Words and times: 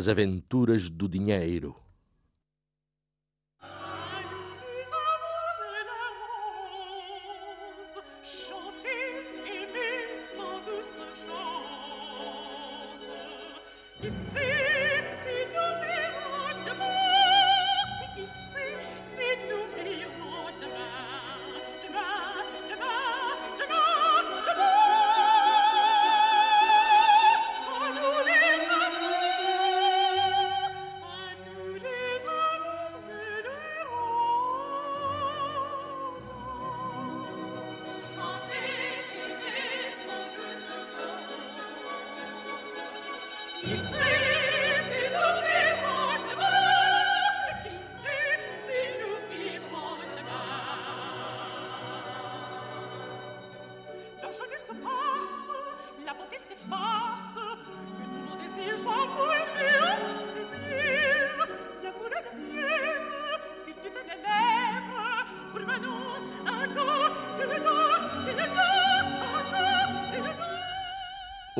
As 0.00 0.08
Aventuras 0.08 0.88
do 0.88 1.06
Dinheiro. 1.06 1.76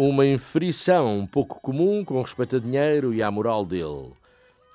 Uma 0.02 0.24
inferição 0.24 1.18
um 1.18 1.26
pouco 1.26 1.60
comum 1.60 2.02
com 2.02 2.22
respeito 2.22 2.56
a 2.56 2.58
dinheiro 2.58 3.12
e 3.12 3.22
à 3.22 3.30
moral 3.30 3.66
dele. 3.66 4.14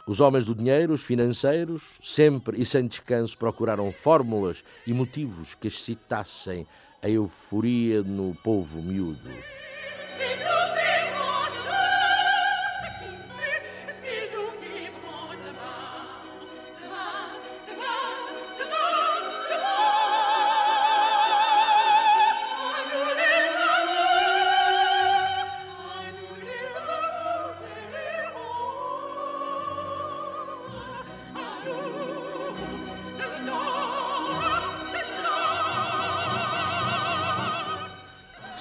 Os 0.05 0.21
homens 0.21 0.45
do 0.45 0.53
dinheiro, 0.53 0.93
os 0.93 1.01
financeiros, 1.01 1.97
sempre 1.99 2.61
e 2.61 2.63
sem 2.63 2.85
descanso 2.85 3.35
procuraram 3.35 3.91
fórmulas 3.91 4.63
e 4.85 4.93
motivos 4.93 5.55
que 5.55 5.65
excitassem 5.65 6.67
a 7.01 7.09
euforia 7.09 8.03
no 8.03 8.35
povo 8.35 8.83
miúdo. 8.83 9.54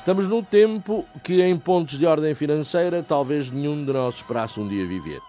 Estamos 0.04 0.28
num 0.28 0.44
tempo 0.44 1.09
que, 1.25 1.41
em 1.41 1.59
pontos 1.59 1.98
de 1.98 2.04
ordem 2.04 2.34
financeira, 2.34 3.03
talvez 3.03 3.48
nenhum 3.48 3.87
de 3.87 3.91
nós 3.91 4.16
esperasse 4.16 4.60
um 4.60 4.69
dia 4.69 4.87
viver. 4.87 5.22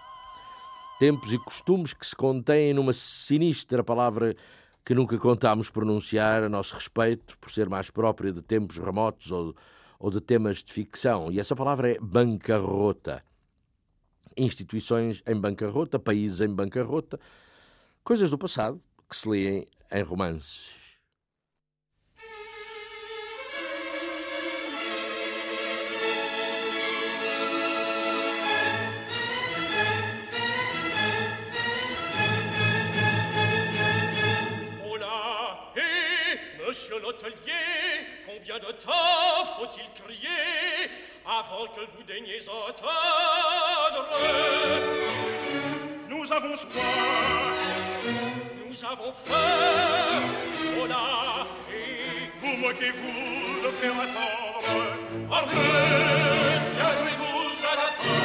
Tempos 0.98 1.32
e 1.32 1.38
costumes 1.38 1.94
que 1.94 2.06
se 2.06 2.14
contêm 2.14 2.74
numa 2.74 2.92
sinistra 2.92 3.82
palavra 3.82 4.36
que 4.84 4.94
nunca 4.94 5.16
contámos 5.16 5.70
pronunciar 5.70 6.42
a 6.42 6.48
nosso 6.50 6.74
respeito, 6.74 7.38
por 7.38 7.50
ser 7.50 7.70
mais 7.70 7.90
própria 7.90 8.30
de 8.30 8.42
tempos 8.42 8.76
remotos 8.76 9.32
ou, 9.32 9.56
ou 9.98 10.10
de 10.10 10.20
temas 10.20 10.62
de 10.62 10.70
ficção. 10.70 11.32
E 11.32 11.40
essa 11.40 11.56
palavra 11.56 11.92
é 11.92 11.98
bancarrota. 11.98 13.24
Instituições 14.36 15.22
em 15.26 15.40
bancarrota, 15.40 15.98
países 15.98 16.42
em 16.42 16.54
bancarrota, 16.54 17.18
coisas 18.04 18.30
do 18.30 18.36
passado 18.36 18.78
que 19.08 19.16
se 19.16 19.26
leem 19.26 19.66
em 19.90 20.02
romances. 20.02 20.85
Et 52.78 52.90
vous 52.90 53.02
moquez-vous 53.02 53.66
de 53.66 53.72
faire 53.72 53.94
attendre 53.94 54.36
viendrez-vous 56.76 57.48
à 57.64 57.74
la 57.74 57.88
fin 57.96 58.16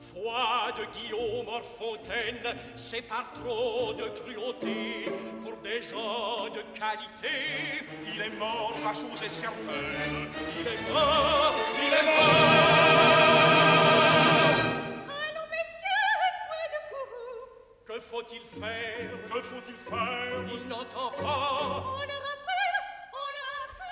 Foi 0.00 0.72
de 0.78 0.84
Guillaume 0.96 1.48
Orfontaine, 1.48 2.56
c'est 2.76 3.02
par 3.02 3.32
trop 3.34 3.92
de 3.92 4.08
cruauté 4.20 5.12
pour 5.42 5.56
des 5.62 5.82
gens 5.82 6.48
de 6.48 6.62
qualité. 6.78 7.84
Il 8.14 8.20
est 8.22 8.38
mort, 8.38 8.74
la 8.82 8.94
chose 8.94 9.22
est 9.22 9.28
certaine. 9.28 10.28
Il 10.60 10.66
est 10.66 10.92
mort, 10.92 11.54
il 11.78 11.92
est 11.92 12.04
mort. 12.04 13.09
Faut-il 18.20 18.40
faire 18.40 19.10
Que 19.32 19.40
faut-il 19.40 19.74
faire 19.74 20.44
Il 20.52 20.68
n'entend 20.68 21.10
pas. 21.22 22.00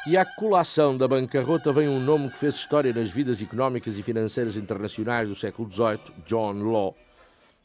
E 0.07 0.17
à 0.17 0.25
colação 0.25 0.97
da 0.97 1.07
bancarrota 1.07 1.73
vem 1.73 1.89
um 1.89 2.01
nome 2.01 2.31
que 2.31 2.39
fez 2.39 2.55
história 2.55 2.93
nas 2.95 3.11
vidas 3.11 3.43
económicas 3.43 3.99
e 3.99 4.03
financeiras 4.03 4.57
internacionais 4.57 5.29
do 5.29 5.35
século 5.35 5.71
XVIII, 5.71 6.15
John 6.27 6.63
Law. 6.63 6.97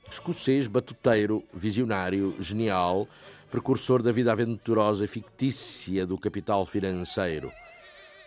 Escocês, 0.10 0.68
batuteiro, 0.68 1.44
visionário, 1.54 2.36
genial, 2.40 3.08
precursor 3.50 4.02
da 4.02 4.12
vida 4.12 4.32
aventurosa 4.32 5.06
e 5.06 5.08
fictícia 5.08 6.06
do 6.06 6.18
capital 6.18 6.66
financeiro. 6.66 7.52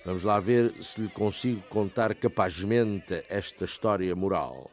Vamos 0.04 0.22
lá 0.22 0.40
ver 0.40 0.72
se 0.80 1.00
lhe 1.00 1.08
consigo 1.08 1.60
contar 1.68 2.14
capazmente 2.14 3.22
esta 3.28 3.64
história 3.64 4.14
moral. 4.14 4.70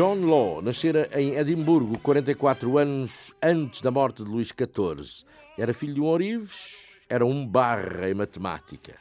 John 0.00 0.24
Law 0.24 0.62
nascera 0.62 1.10
em 1.12 1.36
Edimburgo 1.36 1.98
44 1.98 2.78
anos 2.78 3.34
antes 3.42 3.82
da 3.82 3.90
morte 3.90 4.24
de 4.24 4.30
Luís 4.30 4.48
XIV. 4.48 5.26
Era 5.58 5.74
filho 5.74 5.92
de 5.92 6.00
um 6.00 6.06
ourives, 6.06 6.96
era 7.06 7.26
um 7.26 7.46
barra 7.46 8.08
em 8.08 8.14
matemática. 8.14 8.96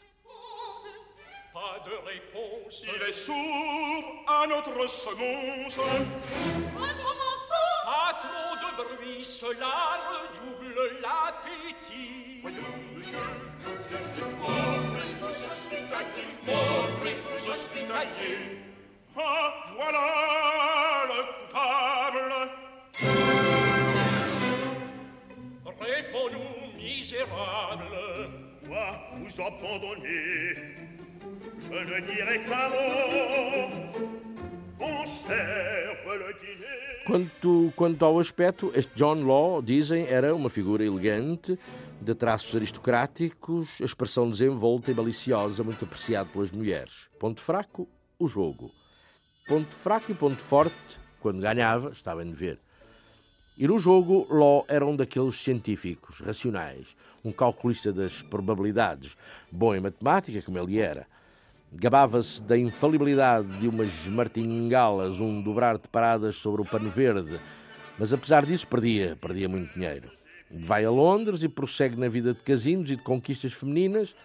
Hospitalier. 17.50 18.69
Ah, 19.22 19.54
voilà 19.76 20.06
le 21.10 21.20
coupable. 21.36 22.32
Réponds-nous, 25.82 26.78
misérable. 26.78 27.96
Vous 29.18 29.42
abandonner, 29.42 30.56
je 31.60 31.70
ne 31.70 32.00
dirai. 32.08 32.38
Conserve 34.78 36.12
le 36.14 36.34
dîner. 36.40 36.80
Quanto, 37.06 37.74
quanto 37.76 38.06
ao 38.06 38.20
aspecto, 38.20 38.72
este 38.76 38.92
John 38.96 39.26
Law, 39.26 39.62
dizem, 39.62 40.06
era 40.08 40.34
uma 40.34 40.50
figura 40.50 40.86
elegante, 40.86 41.58
de 42.00 42.16
traços 42.16 42.56
aristocráticos, 42.56 43.80
expressão 43.82 44.30
desenvolta 44.30 44.92
e 44.92 44.94
maliciosa, 44.94 45.64
muito 45.64 45.84
apreciado 45.84 46.30
pelas 46.30 46.52
mulheres. 46.52 47.10
Ponto 47.20 47.42
fraco, 47.42 47.88
o 48.18 48.28
jogo. 48.28 48.79
Ponto 49.50 49.76
fraco 49.76 50.12
e 50.12 50.14
ponto 50.14 50.40
forte, 50.40 50.76
quando 51.20 51.42
ganhava, 51.42 51.90
está 51.90 52.16
bem 52.16 52.28
de 52.28 52.36
ver. 52.36 52.60
E 53.58 53.68
no 53.68 53.80
jogo, 53.80 54.28
Law 54.30 54.64
era 54.70 54.86
um 54.86 54.96
daqueles 54.96 55.38
científicos 55.38 56.20
racionais, 56.20 56.96
um 57.26 57.32
calculista 57.32 57.92
das 57.92 58.22
probabilidades, 58.22 59.18
bom 59.52 59.74
em 59.74 59.80
matemática, 59.80 60.40
como 60.44 60.60
ele 60.60 60.80
era. 60.80 61.08
Gabava-se 61.74 62.44
da 62.44 62.56
infalibilidade 62.56 63.58
de 63.58 63.68
umas 63.68 64.08
martingalas, 64.08 65.20
um 65.20 65.42
dobrar 65.42 65.80
de 65.80 65.90
paradas 65.90 66.36
sobre 66.36 66.62
o 66.62 66.66
pano 66.66 66.92
verde, 66.92 67.42
mas 67.98 68.14
apesar 68.14 68.46
disso 68.46 68.68
perdia, 68.68 69.18
perdia 69.20 69.50
muito 69.50 69.74
dinheiro. 69.74 70.12
Vai 70.52 70.86
a 70.86 70.92
Londres 70.92 71.42
e 71.42 71.50
prossegue 71.50 71.96
na 71.96 72.08
vida 72.08 72.36
de 72.36 72.42
casinos 72.42 72.92
e 72.92 72.96
de 72.96 73.02
conquistas 73.02 73.52
femininas, 73.52 74.16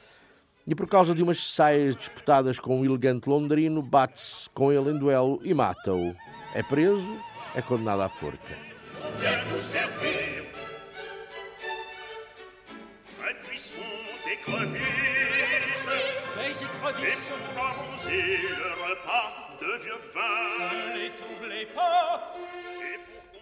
e 0.66 0.74
por 0.74 0.88
causa 0.88 1.14
de 1.14 1.22
umas 1.22 1.42
saias 1.42 1.94
disputadas 1.94 2.58
com 2.58 2.80
um 2.80 2.84
elegante 2.84 3.28
londrino, 3.28 3.82
bate-se 3.82 4.48
com 4.50 4.72
ele 4.72 4.90
em 4.90 4.98
duelo 4.98 5.40
e 5.42 5.52
mata-o. 5.52 6.14
É 6.54 6.62
preso, 6.62 7.14
é 7.54 7.60
condenado 7.60 8.02
à 8.02 8.08
forca. 8.08 8.56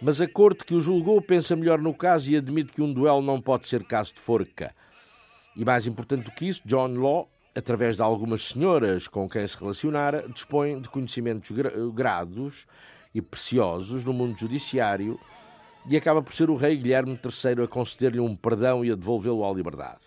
Mas 0.01 0.19
a 0.19 0.27
corte 0.27 0.65
que 0.65 0.73
o 0.73 0.81
julgou 0.81 1.21
pensa 1.21 1.55
melhor 1.55 1.79
no 1.79 1.93
caso 1.93 2.29
e 2.29 2.35
admite 2.35 2.73
que 2.73 2.81
um 2.81 2.91
duelo 2.91 3.21
não 3.21 3.39
pode 3.39 3.69
ser 3.69 3.85
caso 3.85 4.13
de 4.13 4.19
forca. 4.19 4.75
E 5.55 5.63
mais 5.63 5.85
importante 5.85 6.25
do 6.25 6.31
que 6.31 6.45
isso, 6.47 6.61
John 6.65 6.95
Law, 6.95 7.29
através 7.55 7.97
de 7.97 8.01
algumas 8.01 8.45
senhoras 8.45 9.07
com 9.07 9.29
quem 9.29 9.45
se 9.45 9.57
relacionara, 9.57 10.27
dispõe 10.27 10.81
de 10.81 10.89
conhecimentos 10.89 11.51
gra- 11.51 11.71
grados 11.93 12.65
e 13.13 13.21
preciosos 13.21 14.03
no 14.03 14.11
mundo 14.11 14.37
judiciário 14.39 15.19
e 15.87 15.95
acaba 15.95 16.21
por 16.23 16.33
ser 16.33 16.49
o 16.49 16.55
rei 16.55 16.77
Guilherme 16.77 17.19
III 17.23 17.65
a 17.65 17.67
conceder-lhe 17.67 18.19
um 18.19 18.35
perdão 18.35 18.83
e 18.83 18.91
a 18.91 18.95
devolvê-lo 18.95 19.45
à 19.47 19.53
liberdade. 19.53 19.99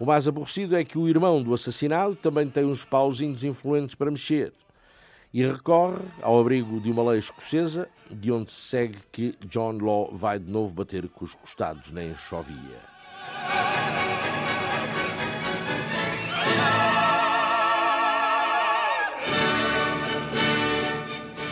O 0.00 0.04
mais 0.04 0.26
aborrecido 0.26 0.76
é 0.76 0.84
que 0.84 0.98
o 0.98 1.08
irmão 1.08 1.42
do 1.42 1.54
assassinado 1.54 2.16
também 2.16 2.48
tem 2.48 2.64
uns 2.64 2.84
pauzinhos 2.84 3.44
influentes 3.44 3.94
para 3.94 4.10
mexer 4.10 4.52
e 5.32 5.44
recorre 5.44 6.02
ao 6.22 6.38
abrigo 6.40 6.80
de 6.80 6.90
uma 6.90 7.10
lei 7.10 7.18
escocesa, 7.18 7.88
de 8.10 8.32
onde 8.32 8.50
se 8.50 8.60
segue 8.60 8.98
que 9.12 9.34
John 9.46 9.78
Law 9.78 10.10
vai 10.12 10.38
de 10.38 10.50
novo 10.50 10.74
bater 10.74 11.08
com 11.08 11.24
os 11.24 11.34
costados 11.34 11.92
na 11.92 12.02
enxovia. 12.02 12.95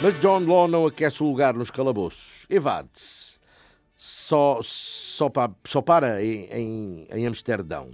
Mas 0.03 0.15
John 0.21 0.41
Law 0.45 0.69
não 0.69 0.87
aquece 0.87 1.23
o 1.23 1.27
lugar 1.27 1.55
nos 1.55 1.71
calabouços. 1.71 2.47
Evade-se. 2.51 3.39
Só, 3.97 4.59
só, 4.63 5.31
pa- 5.31 5.55
só 5.65 5.81
para 5.81 6.23
em, 6.23 6.45
em, 6.53 7.07
em 7.11 7.27
Amsterdão. 7.27 7.91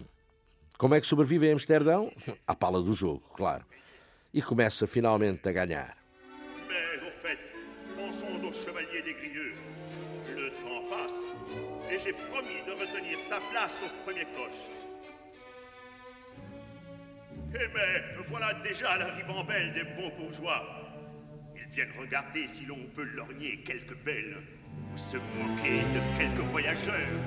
Como 0.76 0.94
é 0.94 1.00
que 1.00 1.06
sobrevive 1.06 1.47
em 1.47 1.52
Amsterdão? 1.52 2.11
À 2.47 2.55
pala 2.55 2.82
do 2.82 2.93
jogo, 2.93 3.23
claro. 3.35 3.64
E 4.35 4.43
começa 4.43 4.87
finalmente 4.87 5.49
a 5.49 5.52
ganhar. 5.52 5.97
Mais 6.69 7.02
au 7.02 7.11
fait, 7.23 7.38
pensons 7.97 8.44
au 8.44 8.52
chevalier 8.52 9.02
des 9.02 9.14
Grieux. 9.14 9.55
Le 10.35 10.50
temps 10.62 10.88
passe, 10.88 11.23
et 11.91 11.99
j'ai 11.99 12.12
promis 12.12 12.62
de 12.67 12.73
retenir 12.73 13.19
sa 13.19 13.38
place 13.52 13.82
au 13.85 14.05
premier 14.05 14.25
coche. 14.37 14.70
Eh 17.55 17.69
mais, 17.69 18.25
voilà 18.29 18.55
déjà 18.55 18.97
la 18.97 19.06
ribambelle 19.14 19.73
des 19.75 19.85
bons 19.85 20.11
bourgeois. 20.17 20.64
Viennent 21.72 21.96
regarder 22.00 22.49
si 22.49 22.64
l'on 22.67 22.81
peut 22.96 23.08
lorgner 23.14 23.58
quelques 23.64 23.96
belles, 24.05 24.43
ou 24.93 24.99
se 24.99 25.17
moquer 25.38 25.82
de 25.94 26.19
quelques 26.19 26.50
voyageurs. 26.50 27.20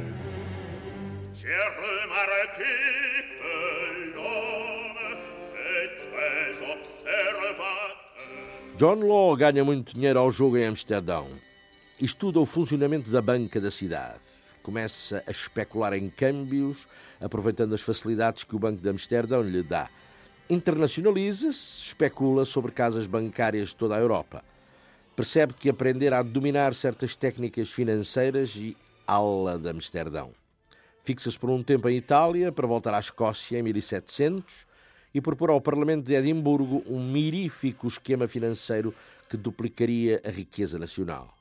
J'ai 1.33 1.47
remarqué 1.47 2.63
que 3.39 4.15
l'homme 4.15 5.17
est 5.55 5.91
très 6.11 6.73
observateur. 6.73 7.95
John 8.77 9.07
Law 9.07 9.37
ganha 9.37 9.63
muito 9.63 9.93
dinheiro 9.93 10.19
ao 10.19 10.29
jogo 10.29 10.57
em 10.57 10.65
Amsterdão. 10.65 11.25
Estuda 12.01 12.39
o 12.39 12.45
funcionamento 12.45 13.09
da 13.09 13.21
banca 13.21 13.61
da 13.61 13.71
cidade. 13.71 14.19
Começa 14.61 15.23
a 15.25 15.31
especular 15.31 15.93
em 15.93 16.09
câmbios, 16.09 16.85
aproveitando 17.21 17.73
as 17.73 17.81
facilidades 17.81 18.43
que 18.43 18.55
o 18.55 18.59
Banco 18.59 18.81
de 18.81 18.89
Amsterdão 18.89 19.41
lhe 19.41 19.63
dá. 19.63 19.89
Internacionaliza-se, 20.49 21.79
especula 21.79 22.43
sobre 22.43 22.73
casas 22.73 23.07
bancárias 23.07 23.69
de 23.69 23.75
toda 23.75 23.95
a 23.95 23.99
Europa. 23.99 24.43
Percebe 25.15 25.53
que 25.53 25.69
aprender 25.69 26.13
a 26.13 26.21
dominar 26.21 26.75
certas 26.75 27.15
técnicas 27.15 27.71
financeiras 27.71 28.55
e 28.57 28.75
ala 29.07 29.57
de 29.57 29.69
Amsterdão. 29.69 30.31
Fixa-se 31.03 31.39
por 31.39 31.49
um 31.49 31.63
tempo 31.63 31.87
em 31.87 31.97
Itália 31.97 32.51
para 32.51 32.67
voltar 32.67 32.93
à 32.93 32.99
Escócia 32.99 33.57
em 33.57 33.63
1700 33.63 34.65
e 35.13 35.21
propor 35.21 35.49
ao 35.49 35.61
Parlamento 35.61 36.05
de 36.05 36.13
Edimburgo 36.13 36.83
um 36.87 37.01
mirífico 37.01 37.87
esquema 37.87 38.27
financeiro 38.27 38.93
que 39.29 39.37
duplicaria 39.37 40.21
a 40.25 40.29
riqueza 40.29 40.77
nacional. 40.77 41.33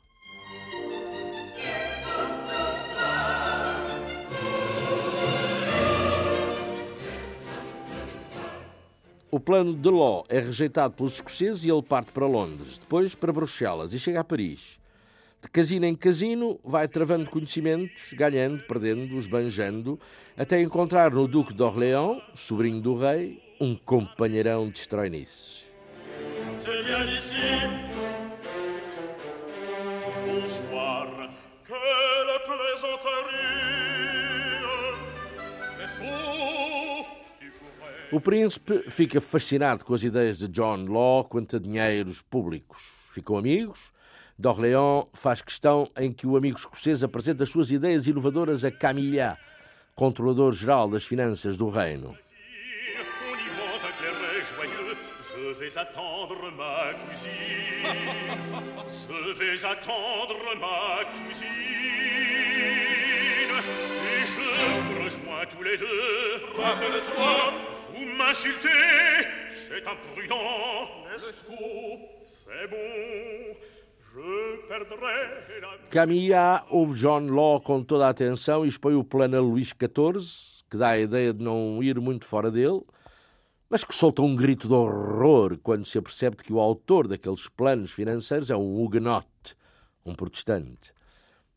O 9.34 9.40
plano 9.40 9.72
de 9.72 9.88
Law 9.88 10.26
é 10.28 10.40
rejeitado 10.40 10.92
pelos 10.92 11.14
escoceses 11.14 11.64
e 11.64 11.70
ele 11.70 11.82
parte 11.82 12.12
para 12.12 12.26
Londres, 12.26 12.76
depois 12.76 13.14
para 13.14 13.32
Bruxelas 13.32 13.94
e 13.94 13.98
chega 13.98 14.20
a 14.20 14.24
Paris. 14.24 14.78
De 15.40 15.48
casino 15.48 15.86
em 15.86 15.94
casino, 15.94 16.60
vai 16.62 16.86
travando 16.86 17.30
conhecimentos, 17.30 18.12
ganhando, 18.12 18.62
perdendo, 18.64 19.16
esbanjando, 19.16 19.98
até 20.36 20.60
encontrar 20.60 21.12
no 21.12 21.26
Duque 21.26 21.54
de 21.54 21.62
Orléans, 21.62 22.22
sobrinho 22.34 22.82
do 22.82 22.94
rei, 22.94 23.42
um 23.58 23.74
companheirão 23.74 24.68
de 24.68 24.80
ici. 27.08 27.34
Bonsoir. 30.26 31.30
Quelle 31.66 32.38
plaisanterie. 32.44 33.61
O 38.12 38.20
príncipe 38.20 38.90
fica 38.90 39.22
fascinado 39.22 39.86
com 39.86 39.94
as 39.94 40.02
ideias 40.02 40.36
de 40.36 40.46
John 40.46 40.84
Law 40.84 41.24
quanto 41.24 41.56
a 41.56 41.58
dinheiros 41.58 42.20
públicos. 42.20 42.92
Ficam 43.10 43.38
amigos. 43.38 43.90
D'Orléans 44.38 45.06
faz 45.14 45.40
questão 45.40 45.90
em 45.96 46.12
que 46.12 46.26
o 46.26 46.36
amigo 46.36 46.58
escocês 46.58 47.02
apresenta 47.02 47.44
as 47.44 47.48
suas 47.48 47.70
ideias 47.70 48.06
inovadoras 48.06 48.66
a 48.66 48.70
Camillat, 48.70 49.38
controlador-geral 49.94 50.90
das 50.90 51.06
finanças 51.06 51.56
do 51.56 51.70
reino. 51.70 52.14
Rappelle-toi, 66.56 67.71
vous 68.02 68.16
m'insultez. 68.16 68.68
C'est 69.48 69.86
imprudent. 69.86 70.36
N'est-ce 71.10 71.30
que 71.30 71.46
c'est 72.24 72.68
bon? 72.68 72.76
Ouve 76.70 76.94
John 76.96 77.28
Law 77.28 77.60
com 77.60 77.82
toda 77.82 78.06
a 78.06 78.10
atenção 78.10 78.64
e 78.64 78.68
expõe 78.68 78.94
o 78.94 79.04
plano 79.04 79.36
a 79.36 79.40
Luís 79.40 79.68
XIV, 79.68 80.64
que 80.70 80.76
dá 80.76 80.90
a 80.90 80.98
ideia 80.98 81.32
de 81.32 81.42
não 81.42 81.82
ir 81.82 81.98
muito 81.98 82.26
fora 82.26 82.50
dele, 82.50 82.82
mas 83.70 83.84
que 83.84 83.94
solta 83.94 84.20
um 84.20 84.36
grito 84.36 84.68
de 84.68 84.74
horror 84.74 85.58
quando 85.62 85.86
se 85.86 85.96
apercebe 85.96 86.36
que 86.36 86.52
o 86.52 86.60
autor 86.60 87.08
daqueles 87.08 87.48
planos 87.48 87.90
financeiros 87.90 88.50
é 88.50 88.56
um 88.56 88.82
huguenote, 88.82 89.56
um 90.04 90.14
protestante. 90.14 90.92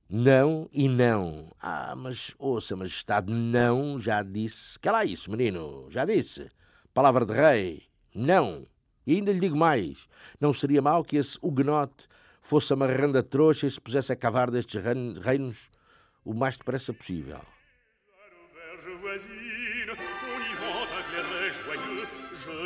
Não 0.09 0.69
e 0.71 0.88
não. 0.88 1.51
Ah, 1.59 1.95
mas 1.95 2.35
ouça, 2.38 2.75
majestade, 2.75 3.31
não, 3.31 4.00
já 4.00 4.21
disse. 4.21 4.77
Lá 4.85 5.03
isso, 5.03 5.31
menino, 5.31 5.88
já 5.89 6.05
disse. 6.05 6.50
Palavra 6.93 7.25
de 7.25 7.33
rei, 7.33 7.83
não. 8.13 8.65
E 9.05 9.15
ainda 9.15 9.31
lhe 9.31 9.39
digo 9.39 9.57
mais: 9.57 10.07
não 10.39 10.53
seria 10.53 10.81
mal 10.81 11.03
que 11.03 11.17
esse 11.17 11.38
huguenote 11.41 12.07
fosse 12.41 12.71
amarrando 12.71 13.17
a 13.17 13.24
trouxa 13.24 13.65
e 13.67 13.71
se 13.71 13.81
pusesse 13.81 14.13
a 14.13 14.15
cavar 14.15 14.51
destes 14.51 14.81
reinos 14.83 15.69
o 16.24 16.33
mais 16.33 16.57
depressa 16.57 16.93
possível. 16.93 17.41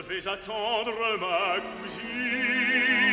vais 0.09 0.27
attendre 0.27 1.17
ma 1.19 1.61
cousine. 1.61 3.08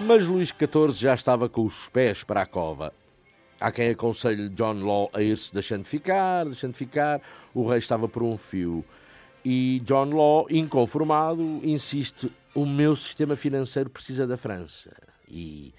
Mas 0.00 0.28
Luís 0.28 0.48
XIV 0.48 0.92
já 0.92 1.14
estava 1.14 1.48
com 1.48 1.64
os 1.64 1.88
pés 1.88 2.22
para 2.22 2.42
a 2.42 2.46
cova 2.46 2.92
Há 3.64 3.72
quem 3.72 3.88
aconselhe 3.88 4.50
John 4.50 4.84
Law 4.84 5.08
a 5.14 5.22
ir-se 5.22 5.50
deixando 5.50 5.86
ficar, 5.86 6.44
deixando 6.44 6.74
ficar. 6.74 7.22
O 7.54 7.66
rei 7.66 7.78
estava 7.78 8.06
por 8.06 8.22
um 8.22 8.36
fio. 8.36 8.84
E 9.42 9.80
John 9.84 10.10
Law, 10.10 10.46
inconformado, 10.50 11.42
insiste: 11.62 12.30
o 12.54 12.66
meu 12.66 12.94
sistema 12.94 13.36
financeiro 13.36 13.88
precisa 13.88 14.26
da 14.26 14.36
França. 14.36 14.94
E, 15.26 15.72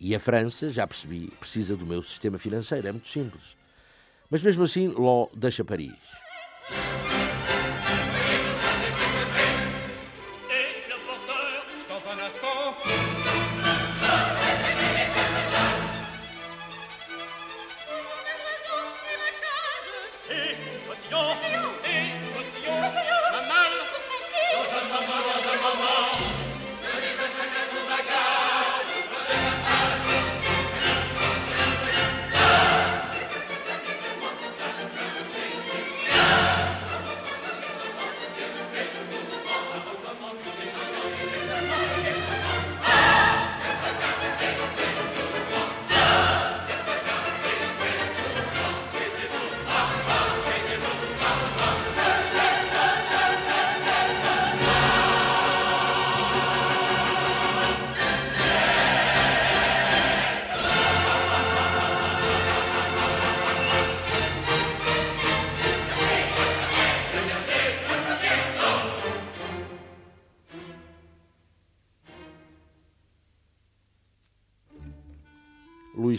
e 0.00 0.16
a 0.16 0.18
França, 0.18 0.68
já 0.68 0.84
percebi, 0.84 1.28
precisa 1.38 1.76
do 1.76 1.86
meu 1.86 2.02
sistema 2.02 2.38
financeiro. 2.38 2.88
É 2.88 2.90
muito 2.90 3.06
simples. 3.06 3.56
Mas 4.28 4.42
mesmo 4.42 4.64
assim, 4.64 4.88
Law 4.88 5.30
deixa 5.32 5.64
Paris. 5.64 5.94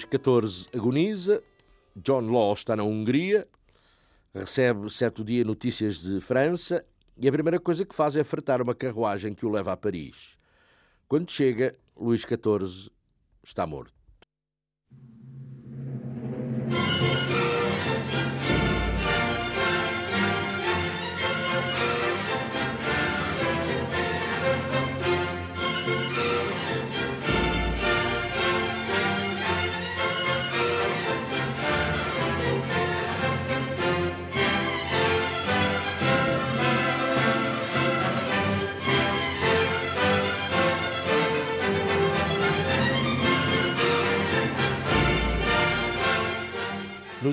Luís 0.10 0.48
XIV 0.48 0.70
agoniza, 0.74 1.44
John 1.96 2.32
Law 2.32 2.54
está 2.54 2.75
na 2.75 2.84
Hungria, 2.84 3.48
recebe 4.34 4.89
certo 4.89 5.24
dia 5.24 5.44
notícias 5.44 6.00
de 6.00 6.20
França 6.20 6.84
e 7.18 7.28
a 7.28 7.32
primeira 7.32 7.60
coisa 7.60 7.86
que 7.86 7.96
faz 7.96 8.16
é 8.16 8.24
fretar 8.24 8.62
uma 8.62 8.74
carruagem 8.74 9.34
que 9.34 9.46
o 9.46 9.50
leva 9.50 9.74
a 9.74 9.78
Paris. 9.78 10.38
Quando 11.08 11.32
chega, 11.32 11.75
Luís 11.96 12.22
XIV 12.22 12.92
está 13.44 13.68
morto. 13.68 13.99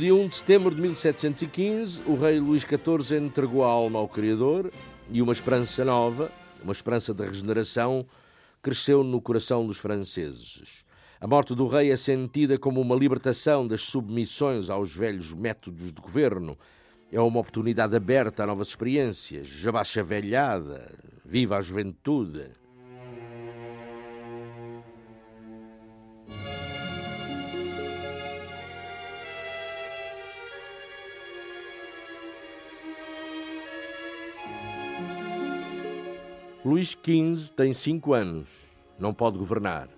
Dia 0.06 0.14
1 0.14 0.28
de 0.28 0.36
setembro 0.36 0.72
de 0.72 0.80
1715, 0.80 2.02
o 2.06 2.14
rei 2.14 2.38
Luís 2.38 2.62
XIV 2.62 3.18
entregou 3.18 3.64
a 3.64 3.66
alma 3.66 3.98
ao 3.98 4.06
Criador 4.06 4.72
e 5.10 5.20
uma 5.20 5.32
esperança 5.32 5.84
nova, 5.84 6.30
uma 6.62 6.72
esperança 6.72 7.12
de 7.12 7.25
regeneração, 7.25 8.06
cresceu 8.62 9.02
no 9.02 9.20
coração 9.20 9.66
dos 9.66 9.78
franceses. 9.78 10.84
A 11.20 11.26
morte 11.26 11.56
do 11.56 11.66
rei 11.66 11.90
é 11.90 11.96
sentida 11.96 12.56
como 12.56 12.80
uma 12.80 12.94
libertação 12.94 13.66
das 13.66 13.82
submissões 13.82 14.70
aos 14.70 14.94
velhos 14.94 15.34
métodos 15.34 15.92
de 15.92 16.00
governo. 16.00 16.56
É 17.10 17.20
uma 17.20 17.40
oportunidade 17.40 17.96
aberta 17.96 18.44
a 18.44 18.46
novas 18.46 18.68
experiências. 18.68 19.48
Já 19.48 19.72
baixa 19.72 20.04
velhada, 20.04 20.88
viva 21.25 21.56
a 21.56 21.60
juventude. 21.60 22.44
Luís 36.66 36.99
XV 37.00 37.52
tem 37.54 37.73
cinco 37.73 38.12
anos, 38.12 38.50
não 38.99 39.14
pode 39.14 39.38
governar. 39.38 39.88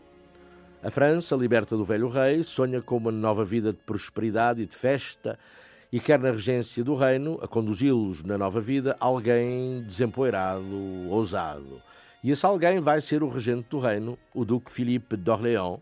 A 0.82 0.90
França, 0.90 1.34
liberta 1.34 1.74
do 1.74 1.82
velho 1.82 2.10
rei, 2.10 2.42
sonha 2.42 2.82
com 2.82 2.98
uma 2.98 3.10
nova 3.10 3.42
vida 3.42 3.72
de 3.72 3.78
prosperidade 3.78 4.60
e 4.60 4.66
de 4.66 4.76
festa 4.76 5.38
e 5.90 5.98
quer 5.98 6.18
na 6.18 6.30
regência 6.30 6.84
do 6.84 6.94
reino, 6.94 7.38
a 7.40 7.48
conduzi-los 7.48 8.22
na 8.22 8.36
nova 8.36 8.60
vida, 8.60 8.94
alguém 9.00 9.82
desempoeirado, 9.82 11.08
ousado. 11.08 11.80
E 12.22 12.30
esse 12.30 12.44
alguém 12.44 12.80
vai 12.80 13.00
ser 13.00 13.22
o 13.22 13.30
regente 13.30 13.70
do 13.70 13.78
reino, 13.78 14.18
o 14.34 14.44
Duque 14.44 14.70
Philippe 14.70 15.16
d'Orléans. 15.16 15.80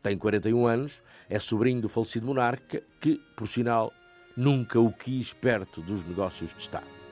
Tem 0.00 0.16
41 0.16 0.64
anos, 0.64 1.02
é 1.28 1.40
sobrinho 1.40 1.80
do 1.80 1.88
falecido 1.88 2.24
monarca, 2.24 2.84
que, 3.00 3.20
por 3.36 3.48
sinal, 3.48 3.92
nunca 4.36 4.78
o 4.78 4.92
quis 4.92 5.32
perto 5.32 5.82
dos 5.82 6.04
negócios 6.04 6.54
de 6.54 6.60
Estado. 6.60 7.03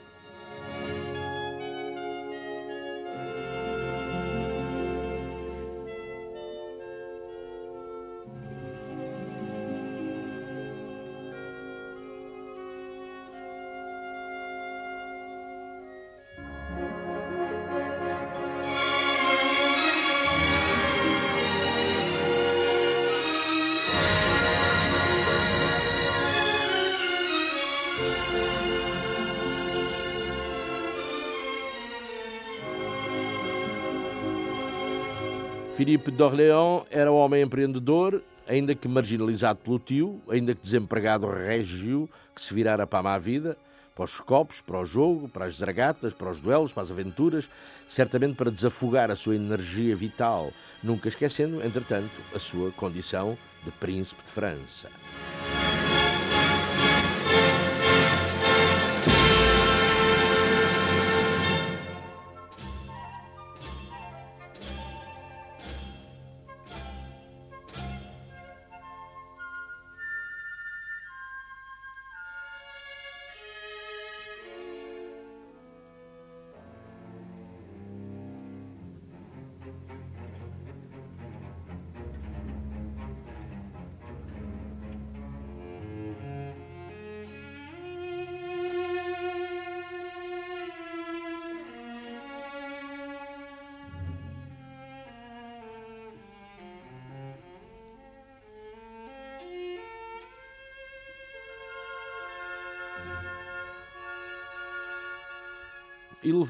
Filipe 35.82 36.12
d'Orléans 36.12 36.84
era 36.92 37.10
um 37.10 37.16
homem 37.16 37.42
empreendedor, 37.42 38.22
ainda 38.46 38.72
que 38.72 38.86
marginalizado 38.86 39.58
pelo 39.58 39.80
tio, 39.80 40.22
ainda 40.30 40.54
que 40.54 40.62
desempregado 40.62 41.26
régio, 41.26 42.08
que 42.32 42.40
se 42.40 42.54
virara 42.54 42.86
para 42.86 43.00
a 43.00 43.02
má 43.02 43.18
vida, 43.18 43.56
para 43.92 44.04
os 44.04 44.20
copos, 44.20 44.60
para 44.60 44.78
o 44.78 44.86
jogo, 44.86 45.28
para 45.28 45.46
as 45.46 45.56
zargatas, 45.56 46.12
para 46.12 46.30
os 46.30 46.40
duelos, 46.40 46.72
para 46.72 46.84
as 46.84 46.92
aventuras, 46.92 47.50
certamente 47.88 48.36
para 48.36 48.48
desafogar 48.48 49.10
a 49.10 49.16
sua 49.16 49.34
energia 49.34 49.96
vital, 49.96 50.52
nunca 50.84 51.08
esquecendo, 51.08 51.60
entretanto, 51.60 52.12
a 52.32 52.38
sua 52.38 52.70
condição 52.70 53.36
de 53.64 53.72
príncipe 53.72 54.22
de 54.22 54.30
França. 54.30 54.88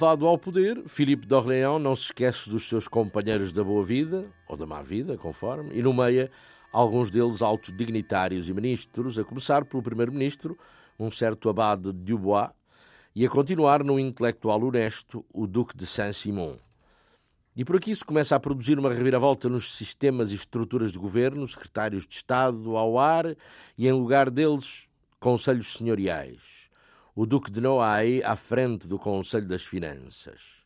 Elevado 0.03 0.27
ao 0.27 0.37
poder, 0.37 0.83
Filipe 0.89 1.29
d'Orléans 1.29 1.81
não 1.81 1.95
se 1.95 2.07
esquece 2.07 2.51
dos 2.51 2.69
seus 2.69 2.89
companheiros 2.89 3.53
da 3.53 3.63
boa 3.63 3.85
vida, 3.85 4.27
ou 4.49 4.57
da 4.57 4.67
má 4.67 4.83
vida, 4.83 5.17
conforme, 5.17 5.73
e 5.79 5.81
nomeia 5.81 6.29
alguns 6.73 7.09
deles 7.09 7.41
altos 7.41 7.73
dignitários 7.73 8.49
e 8.49 8.53
ministros, 8.53 9.17
a 9.17 9.23
começar 9.23 9.65
pelo 9.65 9.81
primeiro-ministro, 9.81 10.59
um 10.99 11.09
certo 11.09 11.49
abade 11.49 11.93
de 11.93 11.93
Dubois, 11.93 12.51
e 13.15 13.25
a 13.25 13.31
continuar 13.31 13.85
num 13.85 13.97
intelectual 13.97 14.61
honesto, 14.65 15.25
o 15.33 15.47
Duque 15.47 15.77
de 15.77 15.87
Saint-Simon. 15.87 16.57
E 17.55 17.65
por 17.65 17.77
aqui 17.77 17.95
se 17.95 18.05
começa 18.05 18.35
a 18.35 18.41
produzir 18.41 18.81
uma 18.81 18.93
reviravolta 18.93 19.49
nos 19.49 19.73
sistemas 19.73 20.33
e 20.33 20.35
estruturas 20.35 20.91
de 20.91 20.99
governo, 20.99 21.47
secretários 21.47 22.09
de 22.09 22.17
Estado 22.17 22.77
ao 22.77 22.99
ar 22.99 23.37
e, 23.79 23.87
em 23.87 23.93
lugar 23.93 24.31
deles, 24.31 24.89
conselhos 25.21 25.75
senhoriais. 25.75 26.62
O 27.15 27.27
Duque 27.27 27.51
de 27.51 27.61
Noailles 27.61 28.23
à 28.25 28.37
frente 28.37 28.89
do 28.89 28.99
Conselho 28.99 29.47
das 29.47 29.63
Finanças. 29.65 30.62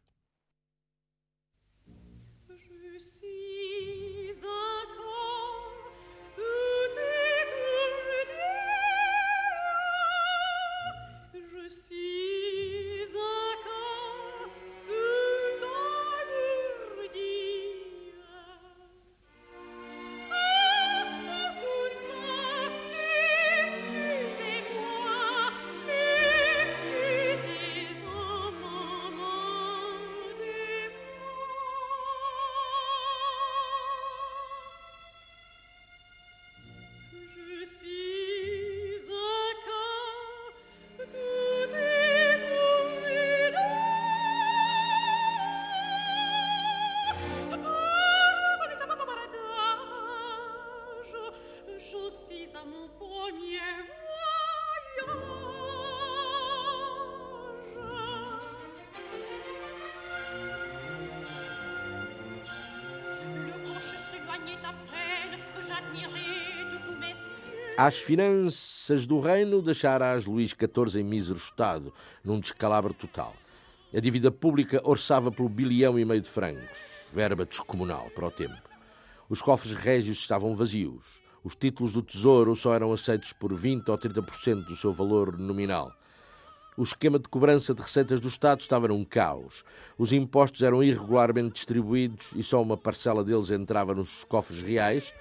Às 67.86 67.98
finanças 67.98 69.06
do 69.06 69.20
reino 69.20 69.62
deixarás 69.62 70.26
Luís 70.26 70.50
XIV 70.50 71.00
em 71.00 71.04
mísero 71.04 71.38
estado, 71.38 71.94
num 72.24 72.40
descalabro 72.40 72.92
total. 72.92 73.32
A 73.94 74.00
dívida 74.00 74.28
pública 74.28 74.80
orçava 74.82 75.30
pelo 75.30 75.48
bilhão 75.48 75.96
e 75.96 76.04
meio 76.04 76.20
de 76.20 76.28
francos, 76.28 76.80
verba 77.12 77.44
descomunal 77.46 78.10
para 78.12 78.26
o 78.26 78.30
tempo. 78.32 78.60
Os 79.28 79.40
cofres 79.40 79.74
régios 79.74 80.18
estavam 80.18 80.52
vazios. 80.52 81.22
Os 81.44 81.54
títulos 81.54 81.92
do 81.92 82.02
Tesouro 82.02 82.56
só 82.56 82.74
eram 82.74 82.92
aceitos 82.92 83.32
por 83.32 83.54
20 83.54 83.88
ou 83.88 83.96
30% 83.96 84.64
do 84.64 84.74
seu 84.74 84.92
valor 84.92 85.38
nominal. 85.38 85.92
O 86.76 86.82
esquema 86.82 87.20
de 87.20 87.28
cobrança 87.28 87.72
de 87.72 87.82
receitas 87.82 88.18
do 88.18 88.26
Estado 88.26 88.62
estava 88.62 88.88
num 88.88 89.04
caos. 89.04 89.62
Os 89.96 90.10
impostos 90.10 90.62
eram 90.62 90.82
irregularmente 90.82 91.52
distribuídos 91.54 92.32
e 92.34 92.42
só 92.42 92.60
uma 92.60 92.76
parcela 92.76 93.22
deles 93.22 93.52
entrava 93.52 93.94
nos 93.94 94.24
cofres 94.24 94.60
reais, 94.60 95.14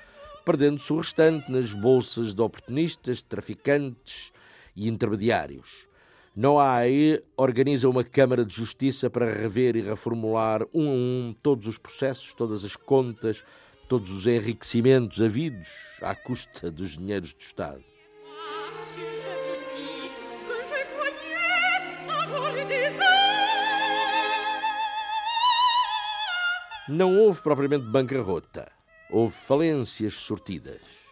perdendo-se 0.45 0.93
o 0.93 0.97
restante 0.97 1.51
nas 1.51 1.73
bolsas 1.73 2.33
de 2.33 2.41
oportunistas, 2.41 3.21
traficantes 3.21 4.31
e 4.75 4.87
intermediários. 4.87 5.87
Noai 6.35 7.19
organiza 7.35 7.89
uma 7.89 8.03
Câmara 8.03 8.45
de 8.45 8.53
Justiça 8.53 9.09
para 9.09 9.33
rever 9.33 9.75
e 9.75 9.81
reformular 9.81 10.61
um 10.73 10.87
a 10.87 10.93
um 10.93 11.35
todos 11.41 11.65
os 11.65 11.77
processos, 11.79 12.33
todas 12.33 12.63
as 12.63 12.75
contas, 12.75 13.43
todos 13.89 14.11
os 14.11 14.27
enriquecimentos 14.27 15.19
havidos 15.19 15.69
à 16.01 16.13
custa 16.13 16.69
dos 16.69 16.97
dinheiros 16.97 17.33
do 17.33 17.39
Estado. 17.39 17.83
Não 26.87 27.17
houve 27.17 27.41
propriamente 27.41 27.85
bancarrota 27.85 28.74
houve 29.09 29.33
falências 29.33 30.15
sortidas. 30.15 31.04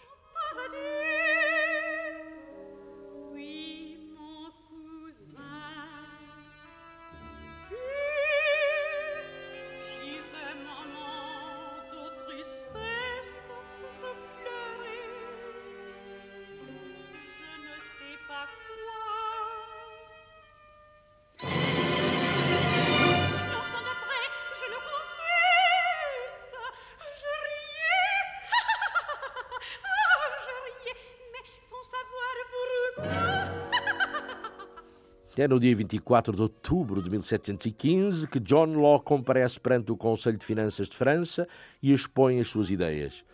É 35.43 35.47
no 35.49 35.59
dia 35.59 35.75
24 35.75 36.33
de 36.33 36.41
outubro 36.41 37.01
de 37.01 37.09
1715 37.09 38.29
que 38.29 38.39
John 38.39 38.77
Law 38.77 39.01
comparece 39.01 39.59
perante 39.59 39.91
o 39.91 39.97
Conselho 39.97 40.37
de 40.37 40.45
Finanças 40.45 40.87
de 40.87 40.95
França 40.95 41.45
e 41.81 41.91
expõe 41.91 42.39
as 42.39 42.47
suas 42.47 42.71
ideias. 42.71 43.25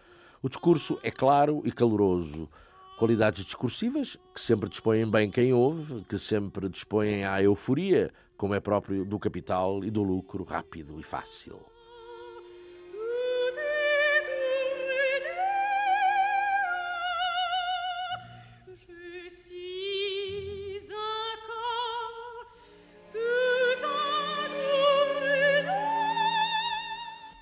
O 0.42 0.50
discurso 0.50 0.98
é 1.04 1.12
claro 1.12 1.62
e 1.64 1.72
caloroso. 1.72 2.50
Qualidades 2.98 3.46
discursivas 3.46 4.18
que 4.34 4.42
sempre 4.42 4.68
dispõem 4.68 5.08
bem 5.08 5.30
quem 5.30 5.54
ouve, 5.54 6.04
que 6.10 6.18
sempre 6.18 6.68
dispõem 6.68 7.26
à 7.26 7.44
euforia, 7.44 8.10
como 8.36 8.56
é 8.56 8.60
próprio 8.60 9.06
do 9.06 9.20
capital 9.20 9.84
e 9.84 9.92
do 9.92 10.02
lucro 10.02 10.44
rápido 10.44 11.00
e 11.00 11.04
fácil. 11.04 11.60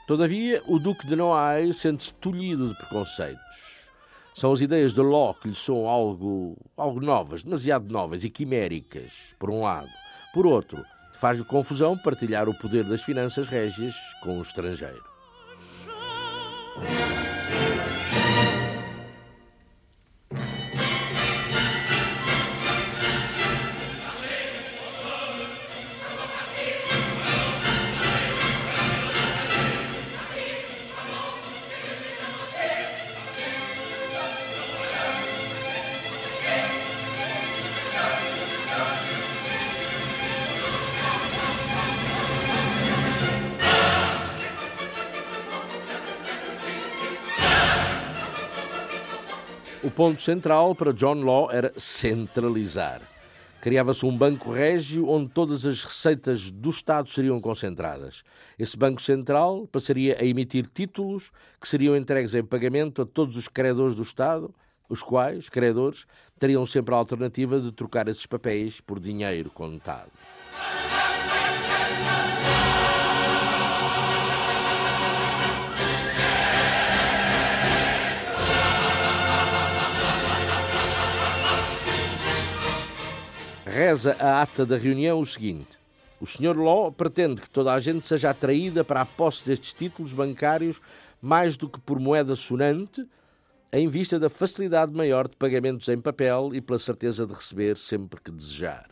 Todavia, 0.07 0.63
o 0.65 0.79
Duque 0.79 1.05
de 1.05 1.17
Noailles 1.17 1.81
sente-se 1.81 2.13
tolhido 2.13 2.69
de 2.69 2.77
preconceitos. 2.77 3.91
São 4.33 4.53
as 4.53 4.61
ideias 4.61 4.93
de 4.93 5.01
Locke 5.01 5.41
que 5.41 5.47
lhe 5.49 5.55
são 5.55 5.85
algo, 5.85 6.55
algo 6.77 7.01
novas, 7.01 7.43
demasiado 7.43 7.91
novas 7.91 8.23
e 8.23 8.29
quiméricas, 8.29 9.11
por 9.37 9.49
um 9.49 9.63
lado. 9.63 9.89
Por 10.33 10.47
outro, 10.47 10.81
faz-lhe 11.13 11.43
confusão 11.43 11.97
partilhar 11.97 12.47
o 12.47 12.57
poder 12.57 12.85
das 12.85 13.01
finanças 13.01 13.49
régias 13.49 13.95
com 14.23 14.39
o 14.39 14.41
estrangeiro. 14.41 15.16
Ponto 49.97 50.21
central 50.21 50.75
para 50.75 50.93
John 50.93 51.23
Law 51.23 51.49
era 51.51 51.73
centralizar. 51.75 53.01
Criava-se 53.59 54.05
um 54.05 54.15
banco 54.15 54.51
régio 54.51 55.09
onde 55.09 55.31
todas 55.31 55.65
as 55.65 55.83
receitas 55.83 56.51
do 56.51 56.69
Estado 56.69 57.09
seriam 57.09 57.39
concentradas. 57.39 58.21
Esse 58.59 58.77
banco 58.77 59.01
central 59.01 59.65
passaria 59.65 60.15
a 60.21 60.23
emitir 60.23 60.67
títulos 60.71 61.31
que 61.59 61.67
seriam 61.67 61.97
entregues 61.97 62.35
em 62.35 62.43
pagamento 62.43 63.01
a 63.01 63.07
todos 63.07 63.35
os 63.35 63.47
credores 63.47 63.95
do 63.95 64.03
Estado, 64.03 64.53
os 64.87 65.01
quais, 65.01 65.49
credores, 65.49 66.05
teriam 66.39 66.63
sempre 66.63 66.93
a 66.93 66.97
alternativa 66.99 67.59
de 67.59 67.71
trocar 67.71 68.07
esses 68.07 68.27
papéis 68.27 68.79
por 68.79 68.99
dinheiro 68.99 69.49
contado. 69.49 70.11
Reza 83.69 84.15
a 84.17 84.41
ata 84.41 84.65
da 84.65 84.77
reunião 84.77 85.19
o 85.19 85.25
seguinte: 85.25 85.77
o 86.21 86.25
Sr. 86.25 86.57
Law 86.57 86.89
pretende 86.89 87.41
que 87.41 87.49
toda 87.49 87.73
a 87.73 87.79
gente 87.79 88.07
seja 88.07 88.29
atraída 88.29 88.81
para 88.81 89.01
a 89.01 89.05
posse 89.05 89.45
destes 89.45 89.73
títulos 89.73 90.13
bancários 90.13 90.81
mais 91.21 91.57
do 91.57 91.67
que 91.67 91.79
por 91.79 91.99
moeda 91.99 92.33
sonante, 92.35 93.05
em 93.73 93.89
vista 93.89 94.17
da 94.17 94.29
facilidade 94.29 94.93
maior 94.93 95.27
de 95.27 95.35
pagamentos 95.35 95.89
em 95.89 95.99
papel 95.99 96.51
e 96.53 96.61
pela 96.61 96.79
certeza 96.79 97.27
de 97.27 97.33
receber 97.33 97.75
sempre 97.75 98.21
que 98.21 98.31
desejar. 98.31 98.87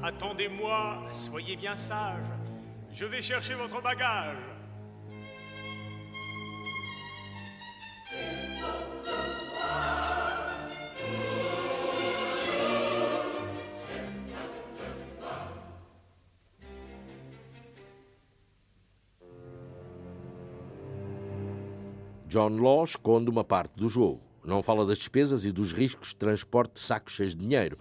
Attendez-moi, 0.00 1.12
soyez 1.12 1.56
bien 1.56 1.76
sage. 1.76 2.22
Je 2.92 3.04
vais 3.04 3.22
chercher 3.22 3.56
votre 3.56 3.80
bagage. 3.82 4.52
John 22.32 22.56
Law 22.56 22.82
esconde 22.82 23.28
uma 23.28 23.44
parte 23.44 23.74
do 23.76 23.90
jogo. 23.90 24.22
Não 24.42 24.62
fala 24.62 24.86
das 24.86 24.96
despesas 24.96 25.44
e 25.44 25.52
dos 25.52 25.70
riscos 25.70 26.08
de 26.08 26.16
transporte 26.16 26.76
de 26.76 26.80
sacos 26.80 27.12
cheios 27.12 27.34
de 27.34 27.42
dinheiro. 27.42 27.78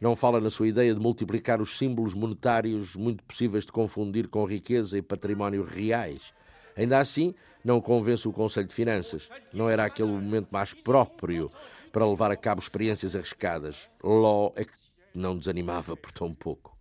Não 0.00 0.16
fala 0.16 0.40
na 0.40 0.48
sua 0.48 0.68
ideia 0.68 0.94
de 0.94 0.98
multiplicar 0.98 1.60
os 1.60 1.76
símbolos 1.76 2.14
monetários 2.14 2.96
muito 2.96 3.22
possíveis 3.22 3.66
de 3.66 3.72
confundir 3.72 4.26
com 4.28 4.42
riqueza 4.46 4.96
e 4.96 5.02
património 5.02 5.62
reais. 5.62 6.32
Ainda 6.74 6.98
assim, 6.98 7.34
não 7.62 7.78
convence 7.78 8.26
o 8.26 8.32
Conselho 8.32 8.68
de 8.68 8.74
Finanças. 8.74 9.28
Não 9.52 9.68
era 9.68 9.84
aquele 9.84 10.08
momento 10.08 10.48
mais 10.50 10.72
próprio 10.72 11.50
para 11.92 12.08
levar 12.08 12.30
a 12.30 12.36
cabo 12.36 12.62
experiências 12.62 13.14
arriscadas. 13.14 13.90
Law 14.02 14.54
é 14.56 14.64
que 14.64 14.72
não 15.14 15.36
desanimava 15.36 15.94
por 15.94 16.10
tão 16.10 16.34
pouco. 16.34 16.74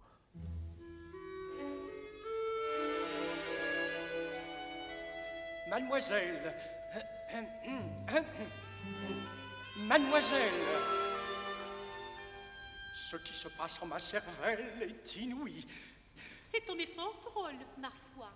Mademoiselle. 5.69 6.78
Mademoiselle. 9.77 10.51
Ce 12.95 13.17
qui 13.17 13.33
se 13.33 13.47
passe 13.49 13.81
en 13.81 13.85
ma 13.85 13.99
cervelle 13.99 14.81
est 14.81 15.15
inouï. 15.15 15.65
C'est 16.39 16.69
homme 16.69 16.85
fort 16.95 17.19
drôle, 17.23 17.55
ma 17.77 17.91
foi. 18.13 18.29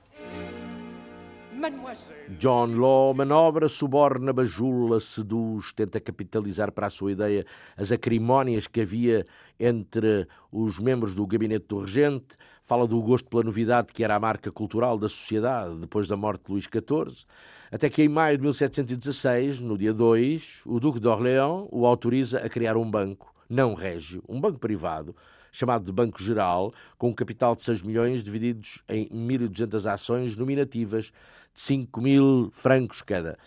John 2.38 2.76
Law 2.76 3.14
manobra, 3.14 3.70
suborna, 3.70 4.34
bajula, 4.34 5.00
seduz, 5.00 5.72
tenta 5.74 6.00
capitalizar 6.00 6.72
para 6.72 6.88
a 6.88 6.90
sua 6.90 7.12
ideia 7.12 7.46
as 7.78 7.92
acrimónias 7.92 8.68
que 8.68 8.82
havia 8.82 9.26
entre 9.60 10.28
os 10.52 10.80
membros 10.80 11.16
do 11.16 11.26
gabinete 11.28 11.66
do 11.68 11.80
regente, 11.80 12.36
fala 12.64 12.88
do 12.88 13.02
gosto 13.02 13.30
pela 13.30 13.44
novidade 13.44 13.94
que 13.94 14.04
era 14.04 14.16
a 14.16 14.20
marca 14.20 14.52
cultural 14.52 14.98
da 14.98 15.08
sociedade 15.08 15.76
depois 15.76 16.08
da 16.08 16.18
morte 16.18 16.46
de 16.46 16.52
Luís 16.52 16.64
XIV, 16.66 17.26
até 17.72 17.90
que 17.90 18.04
em 18.04 18.10
maio 18.10 18.38
de 18.38 18.44
1716, 18.44 19.60
no 19.60 19.78
dia 19.78 19.94
2, 19.94 20.64
o 20.66 20.80
Duque 20.80 21.00
de 21.00 21.08
Orléans 21.08 21.68
o 21.72 21.86
autoriza 21.86 22.40
a 22.40 22.50
criar 22.50 22.78
um 22.78 22.90
banco, 22.90 23.34
não 23.50 23.74
régio, 23.74 24.24
um 24.28 24.40
banco 24.40 24.60
privado, 24.60 25.16
chamado 25.54 25.86
de 25.86 25.92
Banco 25.92 26.22
Geral, 26.22 26.74
com 26.98 27.10
um 27.10 27.14
capital 27.14 27.56
de 27.56 27.64
6 27.64 27.84
milhões 27.84 28.24
divididos 28.24 28.82
em 28.90 29.08
1.200 29.10 29.92
ações 29.92 30.36
nominativas 30.36 31.14
de 31.54 31.62
5 31.62 32.02
mil 32.02 32.50
francos 32.52 33.02
cada. 33.02 33.38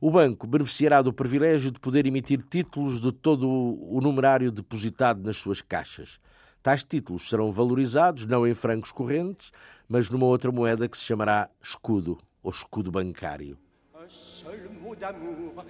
O 0.00 0.10
banco 0.10 0.46
beneficiará 0.46 1.00
do 1.00 1.12
privilégio 1.12 1.70
de 1.70 1.78
poder 1.78 2.06
emitir 2.06 2.42
títulos 2.42 3.00
de 3.00 3.12
todo 3.12 3.48
o 3.48 4.00
numerário 4.00 4.50
depositado 4.50 5.22
nas 5.22 5.36
suas 5.36 5.62
caixas. 5.62 6.18
Tais 6.62 6.84
títulos 6.84 7.28
serão 7.28 7.50
valorizados 7.52 8.26
não 8.26 8.46
em 8.46 8.54
francos 8.54 8.92
correntes, 8.92 9.52
mas 9.88 10.08
numa 10.10 10.26
outra 10.26 10.50
moeda 10.52 10.88
que 10.88 10.96
se 10.96 11.04
chamará 11.04 11.48
escudo 11.62 12.18
ou 12.42 12.50
escudo 12.50 12.90
bancário. 12.90 13.58
Un 13.94 14.08
seul 14.10 14.68
mot 14.80 14.96
d'amour. 14.96 15.64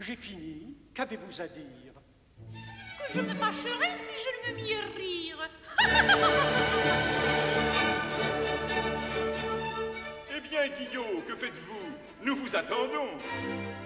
J'ai 0.00 0.16
fini. 0.16 0.76
Qu'avez-vous 0.94 1.40
à 1.40 1.46
dire 1.46 1.94
Que 2.98 3.12
je 3.14 3.20
me 3.20 3.34
fâcherais 3.34 3.96
si 3.96 4.12
je 4.24 4.30
ne 4.34 4.56
me 4.56 4.62
mis 4.62 4.74
à 4.74 4.80
rire. 4.96 5.50
Guillot, 10.76 11.22
que 11.26 11.34
faites-vous 11.34 12.24
Nous 12.24 12.36
vous 12.36 12.54
attendons. 12.56 13.10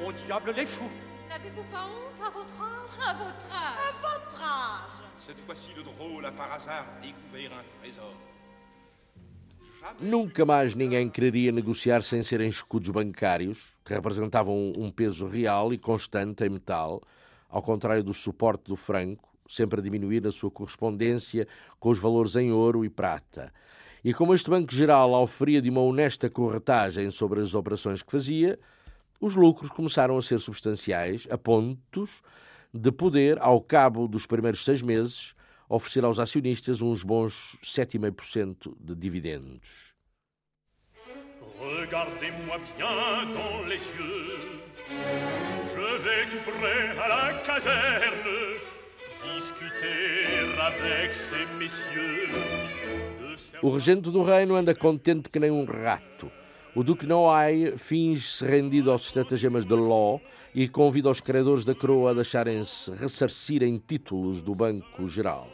Au 0.05 0.12
diable 0.12 0.53
les 0.57 0.66
fous 0.66 0.90
N'avez-vous 1.29 1.64
pas 1.71 1.87
honte 1.87 2.27
à 2.27 2.31
votre 2.31 2.61
âge 2.61 3.09
À 3.09 3.14
votre 3.14 3.53
âge. 3.53 4.01
votre 4.03 4.42
âge 4.42 5.03
Cette 5.18 5.38
fois-ci, 5.38 5.71
le 5.77 5.83
drôle 5.83 6.25
a 6.27 6.33
par 6.33 6.53
hasard 6.53 6.87
découvert 7.01 7.53
un 7.53 7.64
trésor. 7.81 8.14
Nunca 10.01 10.45
mais 10.45 10.77
ninguém 10.77 11.11
quereria 11.11 11.51
negociar 11.51 12.03
sem 12.03 12.23
serem 12.23 12.49
escudos 12.49 12.90
bancários, 12.90 13.77
que 13.85 13.92
representavam 13.92 14.73
um 14.77 14.90
peso 14.92 15.27
real 15.27 15.73
e 15.73 15.79
constante 15.79 16.45
em 16.45 16.51
metal, 16.51 17.03
ao 17.51 17.62
contrário 17.62 18.05
do 18.05 18.14
suporte 18.14 18.64
do 18.68 18.77
franco, 18.77 19.29
sempre 19.49 19.81
a 19.81 19.83
diminuir 19.83 20.23
na 20.23 20.31
sua 20.31 20.53
correspondência 20.53 21.49
com 21.81 21.90
os 21.90 21.99
valores 21.99 22.37
em 22.37 22.53
ouro 22.53 22.85
e 22.85 22.88
prata. 22.88 23.53
E 24.04 24.12
como 24.12 24.34
este 24.34 24.50
Banco 24.50 24.74
Geral 24.74 25.12
oferia 25.12 25.62
de 25.62 25.70
uma 25.70 25.80
honesta 25.80 26.28
corretagem 26.28 27.10
sobre 27.10 27.40
as 27.40 27.54
operações 27.54 28.02
que 28.02 28.10
fazia, 28.10 28.58
os 29.20 29.36
lucros 29.36 29.70
começaram 29.70 30.16
a 30.18 30.22
ser 30.22 30.40
substanciais, 30.40 31.28
a 31.30 31.38
pontos 31.38 32.20
de 32.74 32.90
poder, 32.90 33.38
ao 33.40 33.60
cabo 33.60 34.08
dos 34.08 34.26
primeiros 34.26 34.64
seis 34.64 34.82
meses, 34.82 35.36
oferecer 35.68 36.04
aos 36.04 36.18
acionistas 36.18 36.82
uns 36.82 37.04
bons 37.04 37.56
7,5% 37.62 38.74
de 38.80 38.96
dividendos. 38.96 39.94
Regardez-moi 41.60 42.58
bien 42.76 43.24
dans 43.32 43.68
les 43.68 43.86
yeux. 43.86 44.62
Je 45.74 46.02
vais 46.02 46.26
tout 46.28 46.42
près 46.50 46.98
à 46.98 47.08
la 47.08 47.34
caserne 47.44 48.58
discuter 49.22 50.26
avec 50.60 51.14
ces 51.14 51.46
messieurs. 51.58 53.12
O 53.62 53.70
regente 53.70 54.11
do 54.11 54.22
reino 54.22 54.55
anda 54.57 54.74
contente 54.74 55.28
que 55.28 55.38
nem 55.38 55.50
um 55.50 55.64
rato. 55.64 56.31
O 56.74 56.83
Duque 56.83 57.07
Noai 57.07 57.74
finge-se 57.76 58.44
rendido 58.46 58.90
aos 58.90 59.07
estratagemas 59.07 59.66
de 59.66 59.74
Law 59.74 60.20
e 60.55 60.68
convida 60.68 61.11
os 61.11 61.20
credores 61.20 61.64
da 61.64 61.74
coroa 61.74 62.11
a 62.11 62.14
deixarem-se 62.14 62.90
ressarcir 62.92 63.62
em 63.62 63.78
títulos 63.78 64.40
do 64.42 64.55
Banco 64.55 65.07
Geral. 65.07 65.48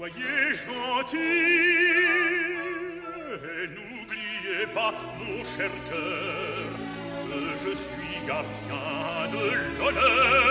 Soyez 0.00 0.56
gentils 0.56 1.20
et 3.60 3.68
n'oubliez 3.68 4.66
pas, 4.72 4.94
mon 5.18 5.44
cher 5.44 5.70
cœur, 5.88 6.69
je 7.56 7.74
suis 7.74 8.20
gardien 8.26 9.28
de 9.32 9.44
l'honneur 9.78 10.50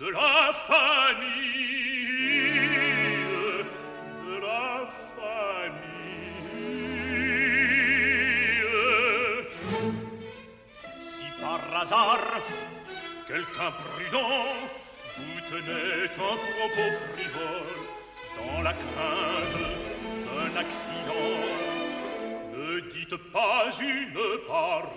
de 0.00 0.08
la 0.08 0.52
famille, 0.52 1.80
de 4.26 4.34
la 4.40 4.88
famille. 5.16 5.90
Si 11.00 11.26
par 11.40 11.60
hasard, 11.82 12.26
quelqu'un 13.26 13.70
prudent 13.82 14.46
vous 15.18 15.40
tenait 15.50 16.04
un 16.14 16.36
propos 16.50 16.92
frivole 17.12 17.80
dans 18.38 18.62
la 18.62 18.72
crainte 18.72 19.60
d'un 20.26 20.52
accident, 20.58 21.38
dites 22.92 23.18
pas 23.32 23.72
une 23.80 24.12
parole. 24.46 24.90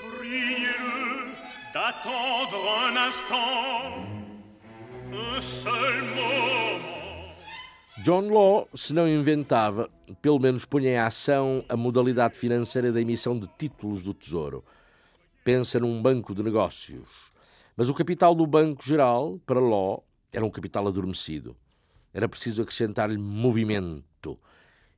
Priez-le 0.00 1.32
d'attendre 1.74 2.60
un 2.86 2.96
instant, 3.08 4.06
un 5.12 5.40
seul 5.40 6.02
moment. 6.14 6.98
John 8.04 8.28
Law, 8.30 8.68
se 8.74 8.94
não 8.94 9.08
inventava, 9.08 9.90
pelo 10.22 10.38
menos 10.38 10.64
punha 10.64 10.90
em 10.90 10.96
ação 10.96 11.64
a 11.68 11.76
modalidade 11.76 12.36
financeira 12.36 12.92
da 12.92 13.00
emissão 13.00 13.38
de 13.38 13.48
títulos 13.58 14.04
do 14.04 14.14
Tesouro. 14.14 14.64
Pensa 15.44 15.80
num 15.80 16.00
banco 16.00 16.34
de 16.34 16.42
negócios. 16.42 17.32
Mas 17.76 17.88
o 17.88 17.94
capital 17.94 18.34
do 18.34 18.46
Banco 18.46 18.84
Geral, 18.84 19.38
para 19.44 19.60
Law, 19.60 20.04
era 20.32 20.44
um 20.44 20.50
capital 20.50 20.86
adormecido. 20.86 21.56
Era 22.12 22.28
preciso 22.28 22.62
acrescentar-lhe 22.62 23.18
movimento, 23.18 24.38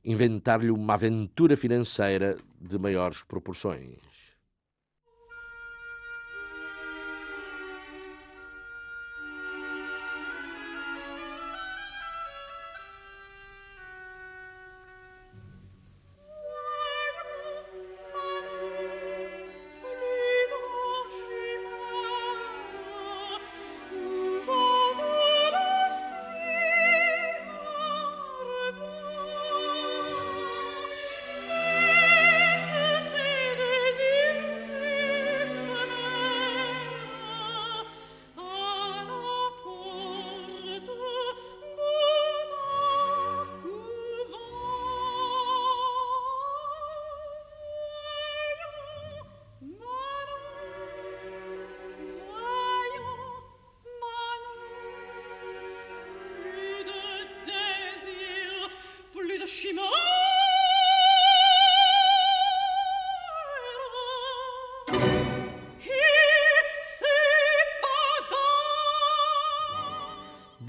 inventar-lhe 0.03 0.71
uma 0.71 0.93
aventura 0.93 1.57
financeira 1.57 2.37
de 2.59 2.77
maiores 2.77 3.23
proporções. 3.23 4.30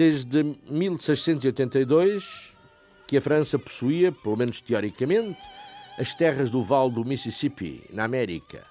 Desde 0.02 0.42
1682 0.68 2.52
que 3.06 3.16
a 3.16 3.20
França 3.20 3.56
possuía, 3.56 4.10
pelo 4.10 4.36
menos 4.36 4.60
teoricamente, 4.60 5.38
as 5.96 6.12
terras 6.12 6.50
do 6.50 6.60
Vale 6.60 6.90
do 6.90 7.04
Mississippi, 7.04 7.84
na 7.88 8.02
América, 8.02 8.66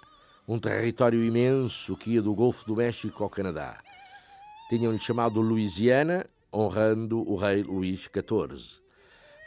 um 0.45 0.59
território 0.59 1.23
imenso 1.23 1.95
que 1.95 2.11
ia 2.11 2.21
do 2.21 2.33
Golfo 2.33 2.65
do 2.65 2.75
México 2.75 3.23
ao 3.23 3.29
Canadá. 3.29 3.79
Tinham-lhe 4.69 4.99
chamado 4.99 5.39
Louisiana, 5.39 6.25
honrando 6.53 7.25
o 7.25 7.37
rei 7.37 7.63
Luís 7.63 8.01
XIV. 8.01 8.81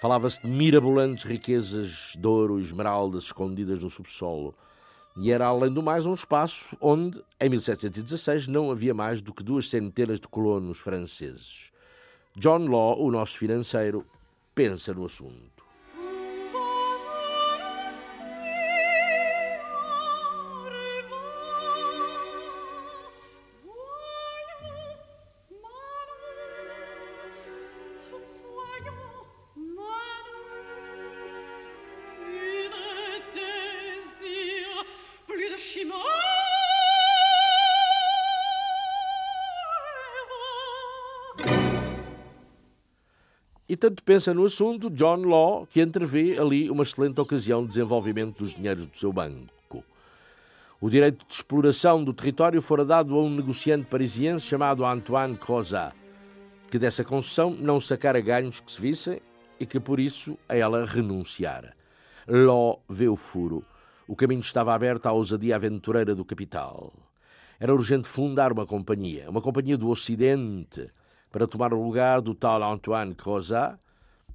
Falava-se 0.00 0.40
de 0.40 0.48
mirabolantes 0.48 1.24
riquezas 1.24 2.14
de 2.18 2.26
ouro 2.26 2.58
e 2.58 2.62
esmeraldas 2.62 3.24
escondidas 3.24 3.82
no 3.82 3.90
subsolo. 3.90 4.56
E 5.18 5.30
era, 5.30 5.44
além 5.44 5.70
do 5.70 5.82
mais, 5.82 6.06
um 6.06 6.14
espaço 6.14 6.74
onde, 6.80 7.22
em 7.38 7.50
1716, 7.50 8.46
não 8.46 8.70
havia 8.70 8.94
mais 8.94 9.20
do 9.20 9.34
que 9.34 9.44
duas 9.44 9.68
centenas 9.68 10.18
de 10.18 10.28
colonos 10.28 10.78
franceses. 10.78 11.73
John 12.36 12.66
Law, 12.66 13.00
o 13.00 13.10
nosso 13.12 13.38
financeiro, 13.38 14.04
pensa 14.54 14.92
no 14.92 15.06
assunto. 15.06 15.53
Tanto 43.84 44.02
pensa 44.02 44.32
no 44.32 44.46
assunto 44.46 44.88
John 44.88 45.26
Law 45.26 45.66
que 45.66 45.82
entrevê 45.82 46.38
ali 46.38 46.70
uma 46.70 46.84
excelente 46.84 47.20
ocasião 47.20 47.60
de 47.64 47.68
desenvolvimento 47.68 48.38
dos 48.38 48.54
dinheiros 48.54 48.86
do 48.86 48.96
seu 48.96 49.12
banco. 49.12 49.84
O 50.80 50.88
direito 50.88 51.26
de 51.28 51.34
exploração 51.34 52.02
do 52.02 52.14
território 52.14 52.62
fora 52.62 52.82
dado 52.82 53.14
a 53.14 53.22
um 53.22 53.28
negociante 53.28 53.84
parisiense 53.84 54.46
chamado 54.46 54.86
Antoine 54.86 55.36
Crozat, 55.36 55.94
que 56.70 56.78
dessa 56.78 57.04
concessão 57.04 57.50
não 57.50 57.78
sacara 57.78 58.22
ganhos 58.22 58.58
que 58.58 58.72
se 58.72 58.80
vissem 58.80 59.20
e 59.60 59.66
que 59.66 59.78
por 59.78 60.00
isso 60.00 60.38
a 60.48 60.56
ela 60.56 60.86
renunciara. 60.86 61.76
Law 62.26 62.82
vê 62.88 63.06
o 63.06 63.16
furo. 63.16 63.62
O 64.08 64.16
caminho 64.16 64.40
estava 64.40 64.72
aberto 64.72 65.04
à 65.04 65.12
ousadia 65.12 65.56
aventureira 65.56 66.14
do 66.14 66.24
capital. 66.24 66.90
Era 67.60 67.74
urgente 67.74 68.08
fundar 68.08 68.50
uma 68.50 68.64
companhia, 68.64 69.28
uma 69.28 69.42
companhia 69.42 69.76
do 69.76 69.90
Ocidente, 69.90 70.90
para 71.34 71.48
tomar 71.48 71.74
o 71.74 71.82
lugar 71.82 72.20
do 72.20 72.32
tal 72.32 72.62
Antoine 72.62 73.12
Crozat 73.12 73.76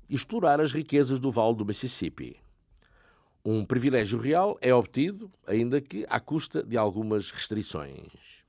e 0.10 0.16
explorar 0.16 0.60
as 0.60 0.74
riquezas 0.74 1.18
do 1.18 1.32
Vale 1.32 1.56
do 1.56 1.66
Mississippi. 1.66 2.36
Um 3.46 3.64
privilégio 3.64 4.20
real 4.20 4.58
é 4.62 4.76
obtido, 4.76 5.32
ainda 5.48 5.80
que 5.80 6.06
à 6.10 6.20
custa 6.20 6.62
de 6.62 6.76
algumas 6.76 7.32
restrições. 7.32 8.44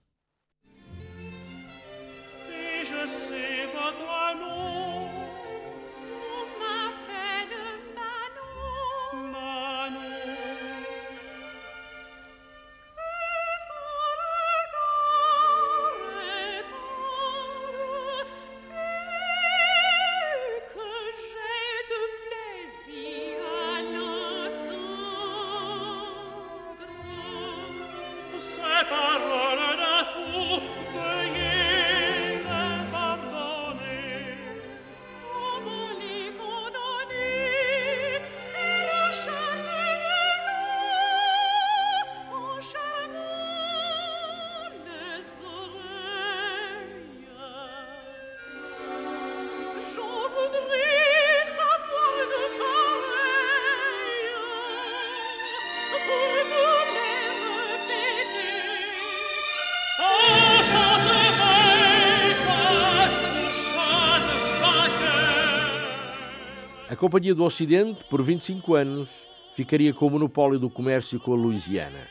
Companhia 67.00 67.34
do 67.34 67.44
Ocidente, 67.44 68.04
por 68.10 68.22
25 68.22 68.74
anos, 68.74 69.26
ficaria 69.54 69.90
com 69.90 70.06
o 70.06 70.10
monopólio 70.10 70.58
do 70.58 70.68
comércio 70.68 71.18
com 71.18 71.32
a 71.32 71.34
Louisiana. 71.34 72.06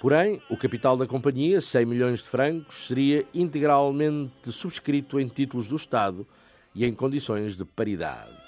Porém, 0.00 0.40
o 0.48 0.56
capital 0.56 0.96
da 0.96 1.06
companhia, 1.06 1.60
100 1.60 1.84
milhões 1.84 2.22
de 2.22 2.30
francos, 2.30 2.86
seria 2.86 3.26
integralmente 3.34 4.50
subscrito 4.50 5.20
em 5.20 5.28
títulos 5.28 5.68
do 5.68 5.76
Estado 5.76 6.26
e 6.74 6.86
em 6.86 6.94
condições 6.94 7.54
de 7.54 7.66
paridade. 7.66 8.47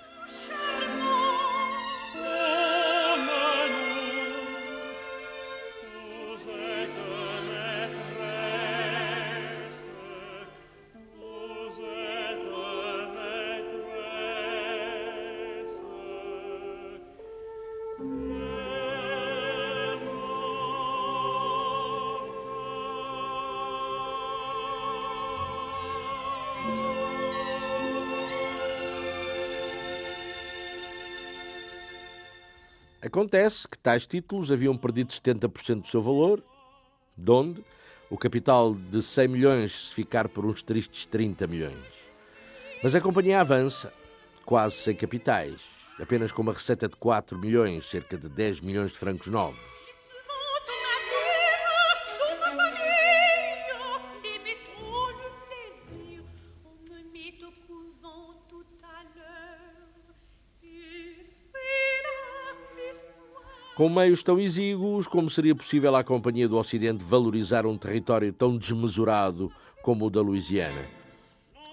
Acontece 33.11 33.67
que 33.67 33.77
tais 33.77 34.07
títulos 34.07 34.53
haviam 34.53 34.77
perdido 34.77 35.13
70% 35.13 35.81
do 35.81 35.89
seu 35.89 36.01
valor, 36.01 36.41
de 37.17 37.31
onde 37.33 37.65
o 38.09 38.17
capital 38.17 38.73
de 38.73 39.03
100 39.03 39.27
milhões 39.27 39.89
se 39.89 39.95
ficar 39.97 40.29
por 40.29 40.47
uns 40.47 40.63
tristes 40.63 41.07
30 41.07 41.45
milhões. 41.49 42.09
Mas 42.81 42.95
a 42.95 43.01
companhia 43.01 43.41
avança, 43.41 43.93
quase 44.45 44.77
sem 44.77 44.95
capitais, 44.95 45.61
apenas 46.01 46.31
com 46.31 46.43
uma 46.43 46.53
receita 46.53 46.87
de 46.87 46.95
4 46.95 47.37
milhões, 47.37 47.87
cerca 47.87 48.17
de 48.17 48.29
10 48.29 48.61
milhões 48.61 48.93
de 48.93 48.99
francos 48.99 49.27
novos. 49.27 49.59
Com 63.81 63.89
meios 63.89 64.23
tão 64.23 64.39
exíguos, 64.39 65.07
como 65.07 65.31
seria 65.31 65.55
possível 65.55 65.97
à 65.97 66.05
Companhia 66.05 66.47
do 66.47 66.59
Ocidente 66.59 67.03
valorizar 67.03 67.65
um 67.65 67.79
território 67.79 68.31
tão 68.31 68.55
desmesurado 68.59 69.51
como 69.81 70.05
o 70.05 70.11
da 70.11 70.21
Louisiana? 70.21 70.85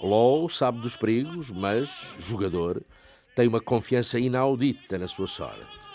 Law 0.02 0.48
sabe 0.48 0.80
dos 0.80 0.96
perigos, 0.96 1.52
mas, 1.52 2.16
jogador, 2.18 2.82
tem 3.36 3.46
uma 3.46 3.60
confiança 3.60 4.18
inaudita 4.18 4.98
na 4.98 5.10
sua 5.10 5.28
sorte. 5.28 5.87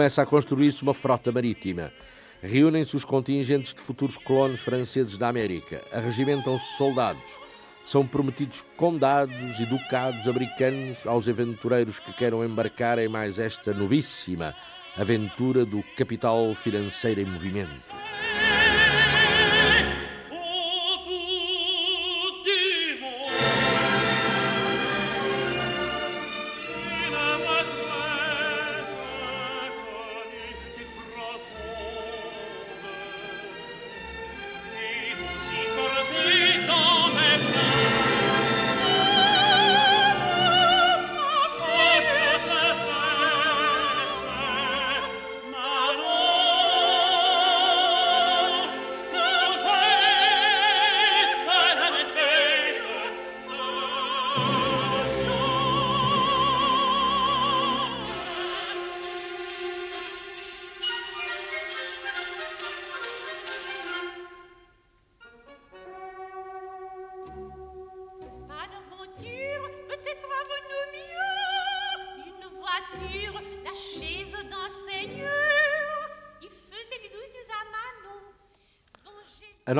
Começa 0.00 0.22
a 0.22 0.26
construir-se 0.26 0.82
uma 0.82 0.94
frota 0.94 1.30
marítima. 1.30 1.92
Reúnem-se 2.42 2.96
os 2.96 3.04
contingentes 3.04 3.74
de 3.74 3.82
futuros 3.82 4.16
colonos 4.16 4.62
franceses 4.62 5.18
da 5.18 5.28
América. 5.28 5.82
Arregimentam-se 5.92 6.74
soldados. 6.78 7.38
são 7.84 8.06
prometidos 8.06 8.64
condados 8.78 9.60
e 9.60 9.66
ducados 9.66 10.26
americanos 10.26 11.06
aos 11.06 11.28
aventureiros 11.28 12.00
que 12.00 12.14
queiram 12.14 12.42
embarcar 12.42 12.98
em 12.98 13.08
mais 13.08 13.38
esta 13.38 13.74
novíssima 13.74 14.54
aventura 14.96 15.66
do 15.66 15.82
capital 15.98 16.54
financeiro 16.54 17.20
em 17.20 17.26
movimento. 17.26 18.09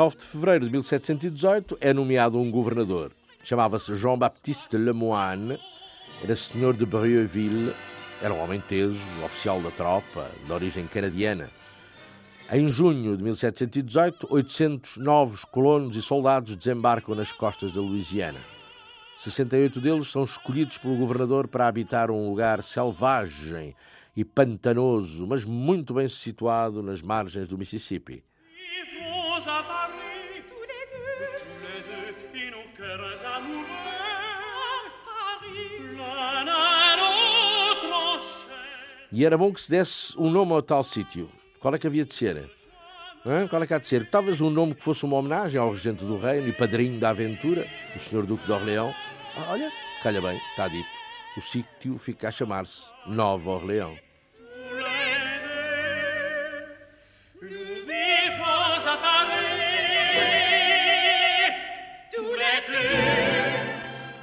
19 0.01 0.17
de 0.17 0.25
fevereiro 0.25 0.65
de 0.65 0.73
1718 0.73 1.77
é 1.79 1.93
nomeado 1.93 2.39
um 2.41 2.51
governador. 2.51 3.13
Chamava-se 3.45 3.95
Jean-Baptiste 3.95 4.79
Lemoine, 4.79 5.59
era 6.25 6.35
senhor 6.35 6.73
de 6.73 6.87
Brieuville, 6.87 7.75
era 8.23 8.33
um 8.33 8.43
homem 8.43 8.63
teso, 8.67 8.99
oficial 9.23 9.61
da 9.61 9.71
tropa, 9.71 10.31
de 10.47 10.51
origem 10.51 10.87
canadiana. 10.87 11.51
Em 12.51 12.67
junho 12.67 13.15
de 13.15 13.23
1718, 13.23 14.27
800 14.31 14.97
novos 14.97 15.45
colonos 15.45 15.95
e 15.97 16.01
soldados 16.01 16.57
desembarcam 16.57 17.15
nas 17.15 17.31
costas 17.31 17.71
da 17.71 17.83
Louisiana. 17.83 18.41
68 19.17 19.83
deles 19.83 20.11
são 20.11 20.25
escolhidos 20.25 20.79
pelo 20.79 20.97
governador 20.97 21.47
para 21.47 21.69
habitar 21.69 22.11
um 22.11 22.27
lugar 22.27 22.65
selvagem 22.65 23.77
e 24.17 24.25
pantanoso, 24.25 25.27
mas 25.27 25.45
muito 25.45 25.93
bem 25.93 26.09
situado 26.09 26.83
nas 26.83 27.03
margens 27.03 27.47
do 27.47 27.59
Mississippi. 27.59 28.25
Paris, 29.45 30.45
tous 30.49 30.61
les 30.61 30.85
deux, 30.93 31.39
tous 31.39 31.59
les 31.65 31.81
deux, 31.89 32.47
et 32.47 32.51
nos 32.51 32.69
cœurs 32.77 33.25
amoureux. 33.37 33.65
Paris, 35.07 35.97
l'un 35.97 36.47
à 36.47 36.97
l'autre 36.97 37.91
enchaîne. 37.91 39.11
E 39.13 39.25
era 39.25 39.39
bom 39.39 39.51
que 39.51 39.61
se 39.61 39.71
desse 39.71 40.15
um 40.19 40.31
nome 40.31 40.53
ao 40.53 40.63
tal 40.63 40.83
sítio. 40.85 41.31
Qual 41.59 41.75
é 41.75 41.79
que 41.79 41.87
havia 41.87 42.05
de 42.05 42.15
ser? 42.15 42.51
Hã? 43.25 43.49
Qual 43.49 43.63
é 43.63 43.67
que 43.67 43.73
há 43.73 43.79
de 43.79 43.87
ser? 43.87 44.11
Talvez 44.11 44.43
um 44.43 44.51
nome 44.51 44.75
que 44.75 44.85
fosse 44.85 45.05
uma 45.05 45.17
homenagem 45.17 45.59
ao 45.59 45.71
regente 45.71 46.05
do 46.05 46.19
reino 46.19 46.49
e 46.49 46.53
padrinho 46.53 47.01
da 47.01 47.11
aventura, 47.11 47.67
o 47.97 47.99
Sr. 47.99 48.27
Duque 48.27 48.45
de 48.45 48.53
Orleão. 48.53 48.95
Ah, 49.37 49.53
olha, 49.53 49.73
calha 50.03 50.21
bem, 50.21 50.39
está 50.51 50.69
dito. 50.69 50.89
O 51.37 51.41
sítio 51.41 51.97
fica 51.97 52.29
a 52.29 52.31
chamar-se 52.31 52.91
Nova 53.07 53.51
Orleão. 53.51 53.97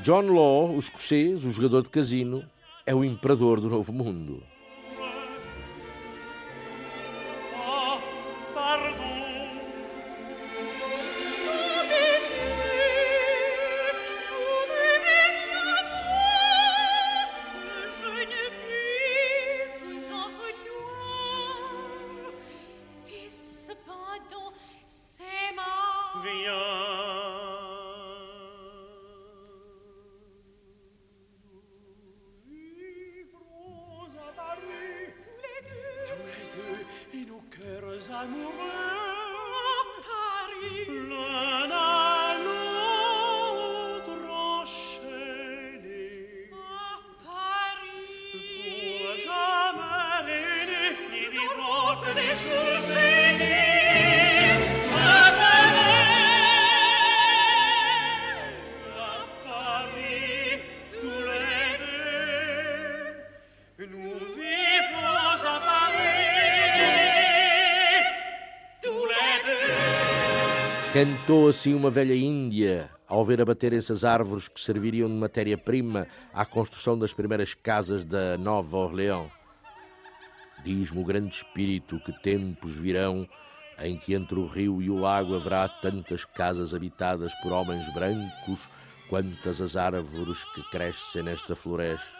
John 0.08 0.32
Law, 0.32 0.74
o 0.74 0.80
escocês, 0.80 1.44
o 1.44 1.52
jogador 1.52 1.84
de 1.84 1.90
casino, 1.90 2.42
é 2.86 2.96
o 2.96 3.04
imperador 3.04 3.60
do 3.60 3.70
Novo 3.70 3.92
Mundo. 3.92 4.42
Cantou 70.98 71.48
assim 71.48 71.76
uma 71.76 71.92
velha 71.92 72.16
Índia 72.16 72.90
ao 73.08 73.24
ver 73.24 73.40
abaterem-se 73.40 73.92
as 73.92 74.04
árvores 74.04 74.48
que 74.48 74.60
serviriam 74.60 75.08
de 75.08 75.14
matéria-prima 75.14 76.08
à 76.34 76.44
construção 76.44 76.98
das 76.98 77.14
primeiras 77.14 77.54
casas 77.54 78.04
da 78.04 78.36
Nova 78.36 78.78
Orleão. 78.78 79.30
Diz-me 80.64 81.00
o 81.00 81.06
grande 81.06 81.36
espírito 81.36 82.00
que 82.00 82.12
tempos 82.24 82.76
virão 82.76 83.30
em 83.78 83.96
que 83.96 84.16
entre 84.16 84.40
o 84.40 84.48
rio 84.48 84.82
e 84.82 84.90
o 84.90 84.98
lago 84.98 85.36
haverá 85.36 85.70
tantas 85.70 86.26
casas 86.26 86.74
habitadas 86.74 87.32
por 87.44 87.52
homens 87.52 87.88
brancos 87.94 88.68
quantas 89.08 89.62
as 89.62 89.76
árvores 89.76 90.46
que 90.46 90.64
crescem 90.72 91.22
nesta 91.22 91.56
floresta. 91.56 92.17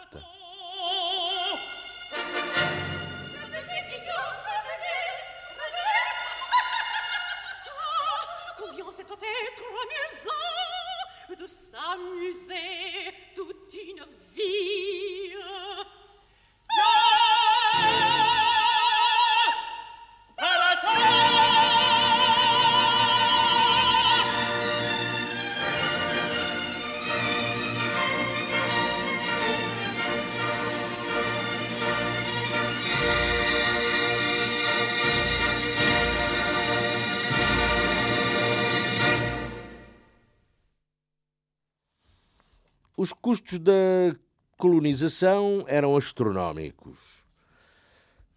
Eram 45.66 45.96
astronómicos. 45.96 46.98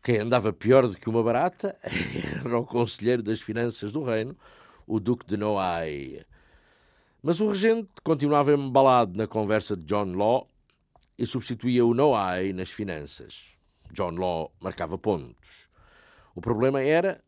Quem 0.03 0.19
andava 0.19 0.51
pior 0.51 0.87
do 0.87 0.97
que 0.97 1.09
uma 1.09 1.21
barata 1.21 1.77
era 2.43 2.59
o 2.59 2.65
conselheiro 2.65 3.21
das 3.21 3.39
finanças 3.39 3.91
do 3.91 4.03
reino, 4.03 4.35
o 4.87 4.99
Duque 4.99 5.25
de 5.25 5.37
Noailles. 5.37 6.25
Mas 7.21 7.39
o 7.39 7.49
regente 7.49 7.89
continuava 8.03 8.51
embalado 8.53 9.15
na 9.15 9.27
conversa 9.27 9.77
de 9.77 9.85
John 9.85 10.13
Law 10.13 10.47
e 11.17 11.25
substituía 11.25 11.85
o 11.85 11.93
Noailles 11.93 12.55
nas 12.55 12.71
finanças. 12.71 13.55
John 13.93 14.11
Law 14.11 14.51
marcava 14.59 14.97
pontos. 14.97 15.69
O 16.33 16.41
problema 16.41 16.81
era 16.81 17.21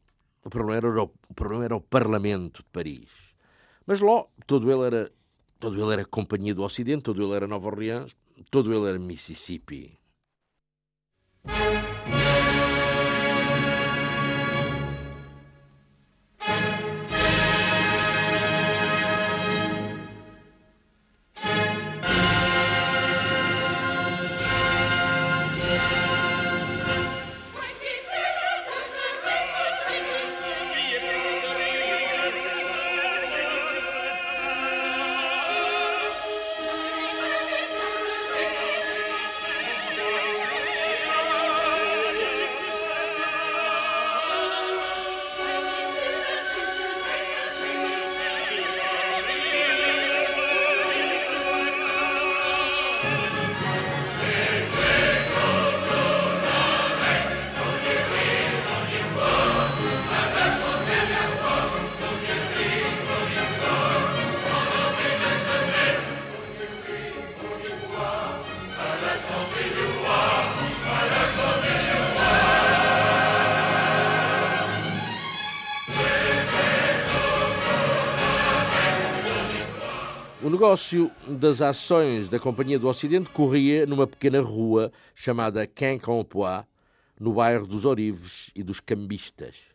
o 0.44 0.50
problema 0.50 0.78
era 0.78 1.04
o, 1.04 1.12
o 1.30 1.34
problema 1.34 1.66
era 1.66 1.76
o 1.76 1.82
Parlamento 1.82 2.64
de 2.64 2.70
Paris. 2.72 3.34
Mas 3.86 4.02
Law, 4.02 4.32
todo 4.46 4.72
ele 4.72 4.84
era 4.84 5.12
todo 5.60 5.82
ele 5.82 5.94
era 5.94 6.06
Companhia 6.06 6.54
do 6.54 6.64
Ocidente, 6.64 7.04
todo 7.04 7.24
ele 7.24 7.34
era 7.34 7.48
Nova 7.48 7.68
Orleans, 7.68 8.16
todo 8.50 8.74
ele 8.74 8.88
era 8.88 9.00
Mississippi. 9.00 9.98
O 80.74 80.76
negócio 80.76 81.12
das 81.28 81.62
ações 81.62 82.28
da 82.28 82.40
Companhia 82.40 82.80
do 82.80 82.88
Ocidente 82.88 83.30
corria 83.30 83.86
numa 83.86 84.08
pequena 84.08 84.42
rua 84.42 84.92
chamada 85.14 85.68
Quincampoix, 85.68 86.66
no 87.20 87.34
bairro 87.34 87.68
dos 87.68 87.86
Orives 87.86 88.50
e 88.56 88.64
dos 88.64 88.80
Cambistas. 88.80 89.73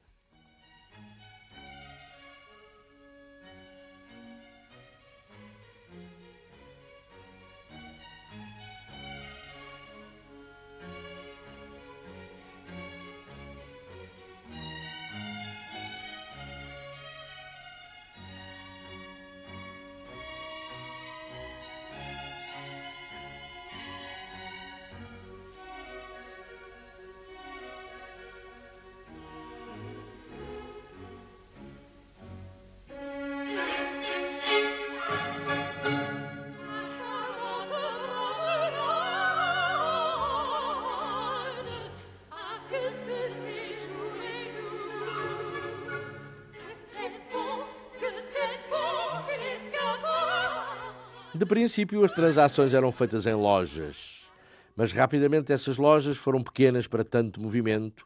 De 51.39 51.47
princípio, 51.47 52.05
as 52.05 52.11
transações 52.11 52.75
eram 52.75 52.91
feitas 52.91 53.25
em 53.25 53.33
lojas, 53.33 54.29
mas 54.75 54.91
rapidamente 54.91 55.53
essas 55.53 55.77
lojas 55.77 56.17
foram 56.17 56.43
pequenas 56.43 56.89
para 56.89 57.05
tanto 57.05 57.41
movimento 57.41 58.05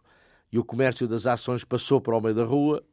e 0.53 0.59
o 0.59 0.65
comércio 0.65 1.09
das 1.09 1.27
ações 1.27 1.65
passou 1.65 1.99
para 1.99 2.15
o 2.15 2.21
meio 2.21 2.35
da 2.35 2.45
rua, 2.45 2.85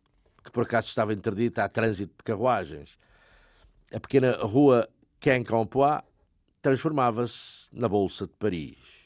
que 0.41 0.49
por 0.49 0.63
acaso 0.63 0.87
estava 0.87 1.11
interdita 1.11 1.65
a 1.65 1.67
trânsito 1.67 2.13
de 2.17 2.23
carruagens. 2.23 2.97
A 3.93 3.99
pequena 3.99 4.37
rua 4.37 4.87
Quincampoix 5.19 6.03
transformava-se 6.61 7.67
na 7.73 7.89
Bolsa 7.89 8.25
de 8.25 8.33
Paris. 8.39 8.98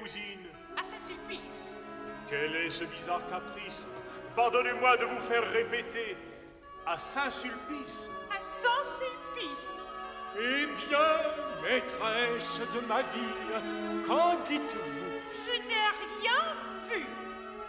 Cousine 0.00 0.46
à 0.78 0.82
Saint-Sulpice. 0.82 1.78
Quel 2.28 2.54
est 2.56 2.70
ce 2.70 2.84
bizarre 2.84 3.22
caprice? 3.28 3.86
Pardonnez-moi 4.36 4.96
de 4.96 5.04
vous 5.04 5.18
faire 5.18 5.48
répéter 5.52 6.16
à 6.86 6.96
Saint-Sulpice. 6.96 8.10
À 8.34 8.40
Saint-Sulpice. 8.40 9.82
Eh 10.38 10.66
bien, 10.88 10.98
maîtresse 11.62 12.60
de 12.74 12.80
ma 12.86 13.02
vie, 13.02 14.06
qu'en 14.06 14.36
dites-vous? 14.46 15.10
Je 15.44 15.58
n'ai 15.68 16.20
rien 16.22 16.54
vu. 16.88 17.04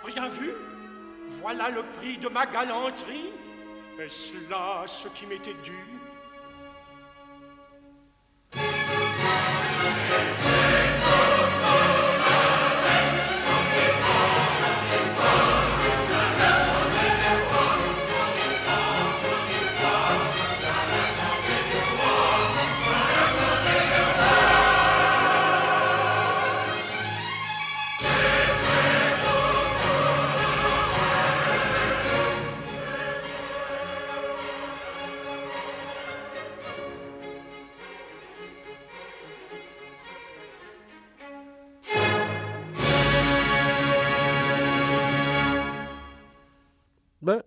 Rien 0.04 0.30
vu? 0.30 0.54
Voilà 1.28 1.70
le 1.70 1.84
prix 1.98 2.18
de 2.18 2.28
ma 2.28 2.46
galanterie 2.46 3.32
Est-ce 4.00 4.50
là 4.50 4.84
ce 4.86 5.08
qui 5.08 5.26
m'était 5.26 5.56
dû 5.64 5.86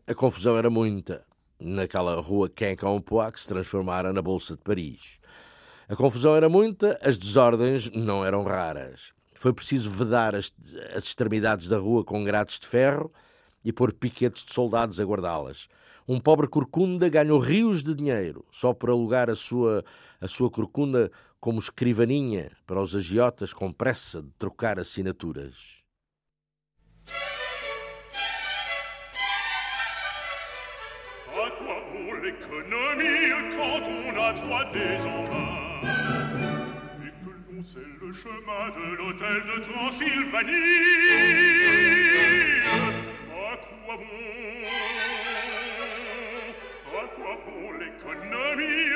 a 0.07 0.15
confusão 0.15 0.57
era 0.57 0.69
muita 0.69 1.25
naquela 1.59 2.21
rua 2.21 2.49
Quincampoix 2.49 3.33
que 3.33 3.41
se 3.41 3.49
transformara 3.49 4.13
na 4.13 4.21
Bolsa 4.21 4.55
de 4.55 4.63
Paris. 4.63 5.19
A 5.89 5.97
confusão 5.97 6.37
era 6.37 6.49
muita, 6.49 6.99
as 7.03 7.17
desordens 7.17 7.91
não 7.91 8.25
eram 8.25 8.43
raras. 8.43 9.13
Foi 9.35 9.53
preciso 9.53 9.91
vedar 9.91 10.35
as, 10.35 10.53
as 10.95 11.05
extremidades 11.05 11.69
da 11.69 11.79
rua 11.79 12.05
com 12.05 12.23
grades 12.23 12.59
de 12.59 12.67
ferro 12.67 13.13
e 13.65 13.73
pôr 13.73 13.93
piquetes 13.93 14.45
de 14.45 14.53
soldados 14.53 15.01
a 15.01 15.05
guardá-las. 15.05 15.69
Um 16.07 16.21
pobre 16.21 16.49
corcunda 16.49 17.09
ganhou 17.09 17.39
rios 17.39 17.83
de 17.83 17.95
dinheiro 17.95 18.45
só 18.51 18.75
por 18.75 18.91
alugar 18.91 19.31
a 19.31 19.35
sua, 19.35 19.83
a 20.21 20.29
sua 20.29 20.51
corcunda 20.51 21.11
como 21.41 21.59
escrivaninha 21.59 22.53
para 22.67 22.81
os 22.81 22.95
agiotas 22.95 23.55
com 23.55 23.73
pressa 23.73 24.23
de 24.23 24.31
trocar 24.39 24.79
assinaturas. 24.79 25.83
l'économie 32.23 33.31
quand 33.57 33.83
on 33.89 34.11
a 34.23 34.33
droit 34.33 34.65
des 34.73 35.05
en 35.07 35.25
et 37.03 37.13
que 37.21 37.31
l'on 37.49 37.63
sait 37.63 37.93
le 38.01 38.13
chemin 38.13 38.65
de 38.77 38.87
l'hôtel 38.97 39.43
de 39.47 39.57
Transylvanie. 39.63 40.53
À 43.31 43.57
quoi 43.57 43.97
bon? 43.97 44.23
À 46.93 47.05
quoi 47.17 47.35
bon 47.47 47.65
l'économie? 47.79 48.93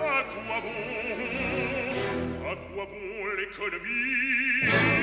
À 0.00 0.22
quoi 0.22 0.58
bon? 0.62 0.80
À 2.48 2.54
quoi 2.74 2.84
bon 2.86 3.16
l'économie? 3.38 4.95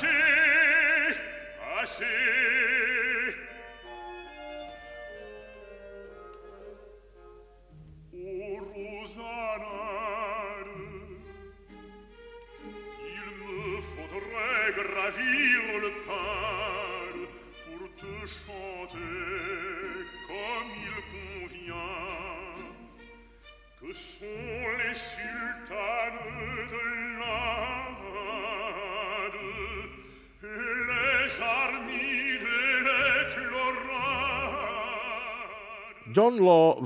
see 0.00 0.37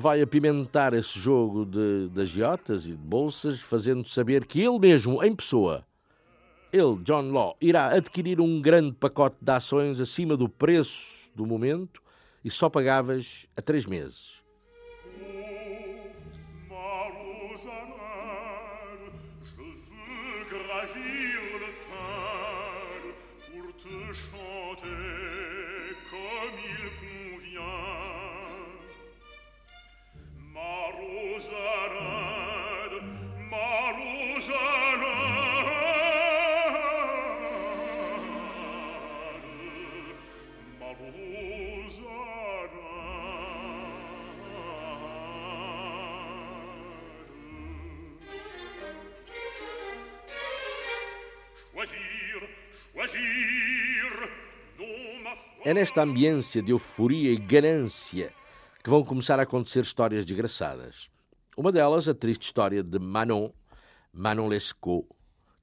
vai 0.03 0.21
apimentar 0.21 0.93
esse 0.95 1.17
jogo 1.17 1.65
de, 1.65 2.09
de 2.09 2.23
agiotas 2.23 2.87
e 2.87 2.91
de 2.91 2.97
bolsas, 2.97 3.61
fazendo 3.61 4.05
saber 4.09 4.45
que 4.45 4.61
ele 4.61 4.77
mesmo, 4.81 5.23
em 5.23 5.33
pessoa, 5.33 5.87
ele, 6.73 6.97
John 7.05 7.31
Law, 7.31 7.57
irá 7.61 7.87
adquirir 7.87 8.41
um 8.41 8.61
grande 8.61 8.97
pacote 8.97 9.37
de 9.41 9.53
ações 9.53 10.01
acima 10.01 10.37
do 10.37 10.49
preço 10.49 11.31
do 11.37 11.47
momento 11.47 12.03
e 12.45 12.51
só 12.51 12.69
pagáveis 12.69 13.47
a 13.57 13.63
três 13.63 13.87
meses. 13.87 14.43
Ma 16.69 17.07
Rosanade, 17.07 18.03
É 55.73 55.75
nesta 55.75 56.03
ambiência 56.03 56.61
de 56.61 56.71
euforia 56.71 57.33
e 57.33 57.37
ganância 57.39 58.31
que 58.85 58.91
vão 58.91 59.03
começar 59.03 59.41
a 59.41 59.45
acontecer 59.45 59.81
histórias 59.81 60.23
desgraçadas. 60.23 61.09
Uma 61.57 61.73
delas, 61.73 62.07
a 62.11 62.15
triste 62.15 62.43
história 62.43 62.83
de 62.83 62.99
Manon, 62.99 63.49
Manon 64.13 64.49
Lescaut, 64.49 65.09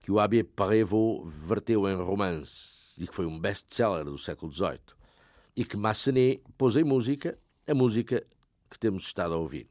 que 0.02 0.12
o 0.12 0.20
Abbé 0.20 0.42
Prévost 0.42 1.30
verteu 1.48 1.88
em 1.88 1.94
romance 1.94 2.96
e 3.00 3.06
que 3.06 3.14
foi 3.14 3.28
um 3.28 3.40
best-seller 3.40 4.06
do 4.06 4.18
século 4.18 4.52
XVIII, 4.52 4.80
e 5.56 5.64
que 5.64 5.78
Massenet 5.78 6.42
pôs 6.58 6.76
em 6.76 6.84
música, 6.84 7.38
a 7.68 7.76
música 7.76 8.26
que 8.68 8.80
temos 8.80 9.04
estado 9.04 9.36
a 9.36 9.38
ouvir. 9.38 9.70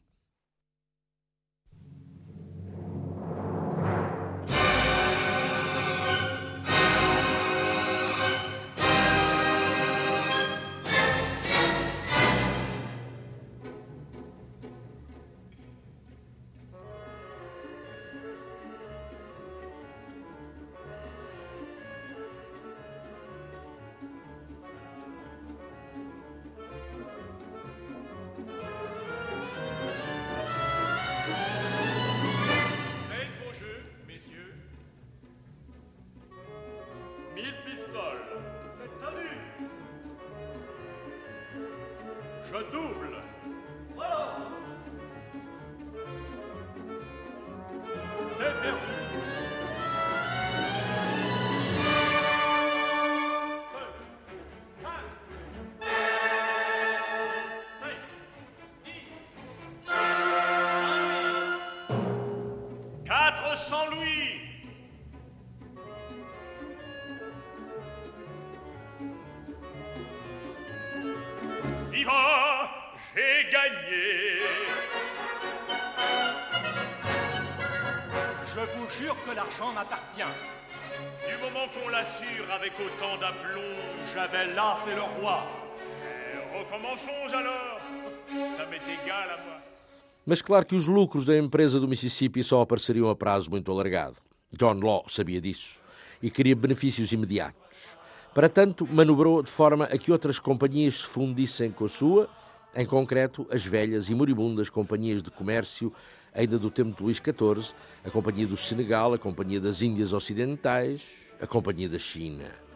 Mas 90.25 90.43
claro 90.43 90.67
que 90.67 90.75
os 90.75 90.87
lucros 90.87 91.25
da 91.25 91.37
empresa 91.37 91.81
do 91.81 91.89
Mississippi 91.89 92.45
só 92.45 92.61
apareceriam 92.61 93.09
a 93.09 93.17
prazo 93.17 93.51
muito 93.51 93.71
alargado. 93.71 94.17
John 94.57 94.81
Law 94.81 95.05
sabia 95.09 95.41
disso 95.41 95.83
e 96.23 96.31
queria 96.31 96.55
benefícios 96.55 97.13
imediatos. 97.13 97.97
Para 98.35 98.49
tanto, 98.49 98.87
manobrou 98.87 99.43
de 99.43 99.51
forma 99.51 99.85
a 99.87 99.99
que 99.99 100.13
outras 100.13 100.39
companhias 100.39 100.99
se 100.99 101.07
fundissem 101.07 101.71
com 101.71 101.87
a 101.87 101.89
sua, 101.89 102.29
em 102.75 102.87
concreto 102.87 103.47
as 103.51 103.65
velhas 103.65 104.09
e 104.09 104.15
moribundas 104.15 104.69
companhias 104.69 105.23
de 105.23 105.31
comércio 105.31 105.93
ainda 106.35 106.59
do 106.59 106.71
tempo 106.71 106.97
de 106.97 107.03
Luís 107.03 107.17
XIV, 107.17 107.75
a 108.05 108.11
Companhia 108.11 108.47
do 108.47 108.57
Senegal, 108.57 109.15
a 109.15 109.19
Companhia 109.19 109.61
das 109.61 109.83
Índias 109.83 110.13
Ocidentais, 110.13 111.11
a 111.41 111.47
Companhia 111.47 111.89
da 111.89 111.99
China. 111.99 112.68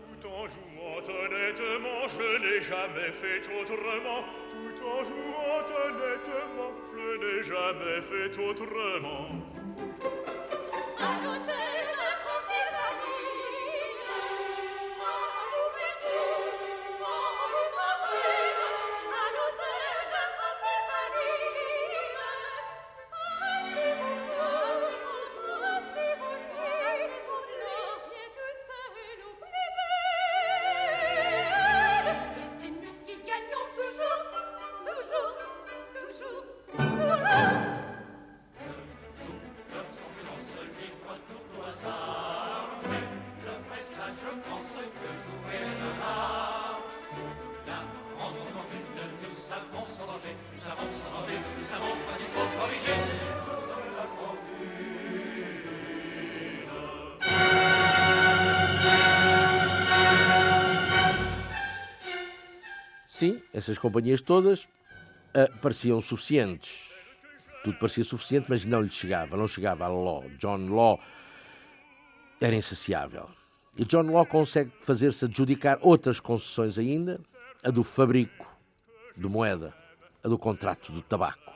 N'ai 2.62 2.68
jamais 2.68 3.12
fait 3.12 3.42
autrement. 3.60 4.24
Tout 4.50 4.84
en 4.86 5.04
jouant 5.04 5.66
honnêtement, 5.84 6.72
je 6.94 7.08
n'ai 7.18 7.42
jamais 7.42 8.00
fait 8.02 8.38
autrement. 8.38 9.28
Essas 63.62 63.78
companhias 63.78 64.20
todas 64.20 64.64
uh, 64.64 65.58
pareciam 65.60 66.00
suficientes. 66.00 66.90
Tudo 67.62 67.78
parecia 67.78 68.02
suficiente, 68.02 68.46
mas 68.48 68.64
não 68.64 68.80
lhe 68.80 68.90
chegava, 68.90 69.36
não 69.36 69.46
chegava 69.46 69.84
a 69.84 69.88
Law. 69.88 70.24
John 70.36 70.66
Law 70.68 70.98
era 72.40 72.56
insaciável. 72.56 73.30
E 73.78 73.84
John 73.84 74.10
Law 74.10 74.26
consegue 74.26 74.72
fazer-se 74.80 75.26
adjudicar 75.26 75.78
outras 75.80 76.18
concessões 76.18 76.76
ainda, 76.76 77.20
a 77.62 77.70
do 77.70 77.84
fabrico 77.84 78.52
de 79.16 79.28
moeda, 79.28 79.72
a 80.24 80.28
do 80.28 80.36
contrato 80.36 80.90
do 80.90 81.00
tabaco. 81.00 81.52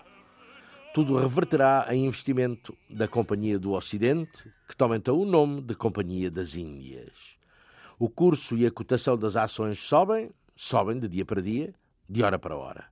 Tudo 0.94 1.16
reverterá 1.18 1.88
em 1.90 2.06
investimento 2.06 2.78
da 2.88 3.08
Companhia 3.08 3.58
do 3.58 3.72
Ocidente, 3.72 4.48
que 4.68 4.76
toma 4.76 4.96
então 4.96 5.18
o 5.18 5.24
nome 5.24 5.60
de 5.60 5.74
Companhia 5.74 6.30
das 6.30 6.54
Índias. 6.54 7.36
O 7.98 8.08
curso 8.08 8.56
e 8.56 8.64
a 8.64 8.70
cotação 8.70 9.18
das 9.18 9.34
ações 9.34 9.80
sobem, 9.80 10.30
sobem 10.54 11.00
de 11.00 11.08
dia 11.08 11.24
para 11.24 11.42
dia, 11.42 11.74
de 12.08 12.22
hora 12.22 12.38
para 12.38 12.56
hora. 12.56 12.86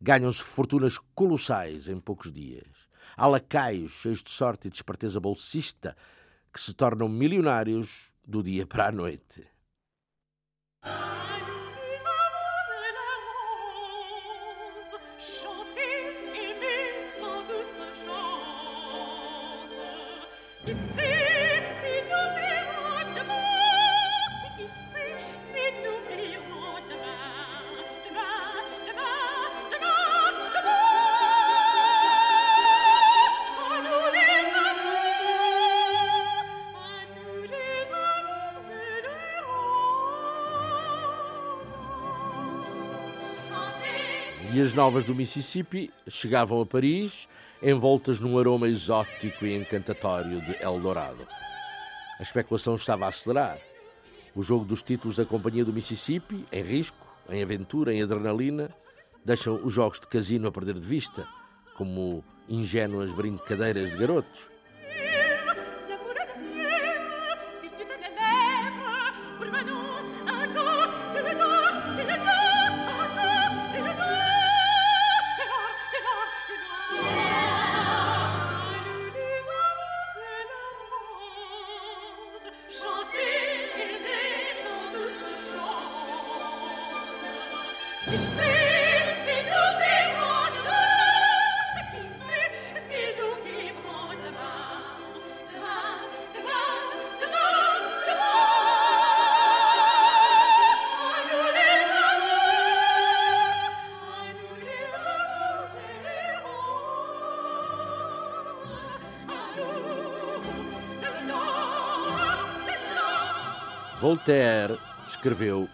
Ganham-se 0.00 0.42
fortunas 0.42 0.98
colossais 1.14 1.88
em 1.88 1.98
poucos 1.98 2.32
dias. 2.32 2.88
Há 3.16 3.26
lacaios 3.26 3.92
cheios 3.92 4.22
de 4.22 4.30
sorte 4.30 4.68
e 4.68 4.70
de 4.70 4.76
esperteza 4.76 5.20
bolsista 5.20 5.96
que 6.52 6.60
se 6.60 6.74
tornam 6.74 7.08
milionários 7.08 8.12
do 8.26 8.42
dia 8.42 8.66
para 8.66 8.88
a 8.88 8.92
noite. 8.92 9.44
E 44.54 44.60
as 44.60 44.72
novas 44.72 45.02
do 45.02 45.16
Mississippi 45.16 45.90
chegavam 46.06 46.60
a 46.60 46.64
Paris 46.64 47.28
envoltas 47.60 48.20
num 48.20 48.38
aroma 48.38 48.68
exótico 48.68 49.44
e 49.44 49.52
encantatório 49.52 50.40
de 50.42 50.62
Eldorado. 50.62 51.26
A 52.20 52.22
especulação 52.22 52.76
estava 52.76 53.04
a 53.04 53.08
acelerar. 53.08 53.58
O 54.32 54.44
jogo 54.44 54.64
dos 54.64 54.80
títulos 54.80 55.16
da 55.16 55.24
Companhia 55.24 55.64
do 55.64 55.72
Mississippi, 55.72 56.46
em 56.52 56.62
risco, 56.62 56.96
em 57.28 57.42
aventura, 57.42 57.92
em 57.92 58.00
adrenalina, 58.00 58.70
deixam 59.24 59.56
os 59.56 59.72
jogos 59.72 59.98
de 59.98 60.06
casino 60.06 60.46
a 60.46 60.52
perder 60.52 60.78
de 60.78 60.86
vista, 60.86 61.26
como 61.76 62.22
ingênuas 62.48 63.12
brincadeiras 63.12 63.90
de 63.90 63.96
garotos. 63.96 64.53
Voltaire 114.24 114.78
escreveu: 115.06 115.68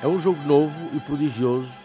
É 0.00 0.06
um 0.06 0.20
jogo 0.20 0.40
novo 0.46 0.96
e 0.96 1.00
prodigioso 1.00 1.84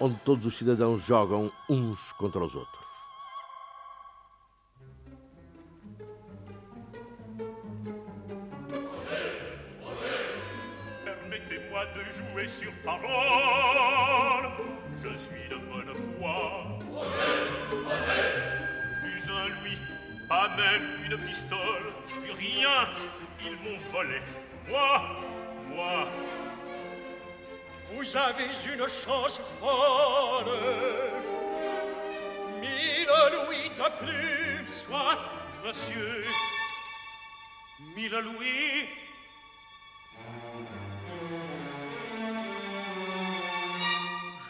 onde 0.00 0.16
todos 0.24 0.44
os 0.44 0.56
cidadãos 0.56 1.02
jogam 1.02 1.52
uns 1.70 2.10
contra 2.14 2.42
os 2.42 2.56
outros. 2.56 2.84
Permettez-moi 11.04 11.86
de 11.94 12.10
jouer 12.16 12.48
sur 12.48 12.72
parole. 12.82 14.48
Je 15.00 15.16
suis 15.16 15.48
de 15.48 15.54
bonne 15.54 15.94
foi. 15.94 16.74
Pas 20.28 20.48
même 20.56 20.82
une 21.04 21.18
pistole, 21.26 21.92
plus 22.08 22.32
rien, 22.32 22.88
ils 23.44 23.52
m'ont 23.62 23.76
volé. 23.92 24.20
Moi, 24.68 25.02
moi. 25.68 26.08
Vous 27.92 28.16
avez 28.16 28.44
une 28.44 28.88
chance 28.88 29.40
folle. 29.60 30.44
Mille 32.60 33.08
louis 33.32 33.68
de 33.70 34.04
plus, 34.04 34.72
Soit, 34.72 35.18
monsieur. 35.64 36.24
Mille 37.94 38.16
louis. 38.18 38.88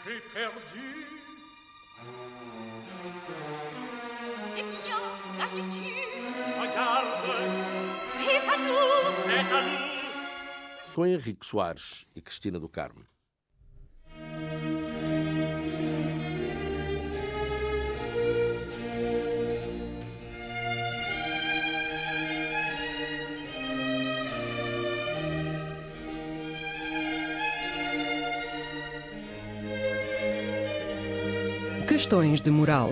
j'ai 0.05 0.19
perdu. 0.33 1.07
Eh 4.57 4.61
bien, 4.61 5.01
gagnes-tu 5.39 6.61
Regarde, 6.61 7.05
C'est 7.95 8.37
à 8.37 8.57
nous 8.57 8.75
c'est 9.23 9.55
à 9.55 9.61
nous. 9.61 9.94
Com 10.95 11.05
Henrique 11.05 11.45
Soares 11.45 12.05
e 12.15 12.21
Cristina 12.21 12.57
do 12.57 12.69
Carmo. 12.69 13.03
Questões 31.89 32.39
de 32.39 32.49
moral. 32.49 32.91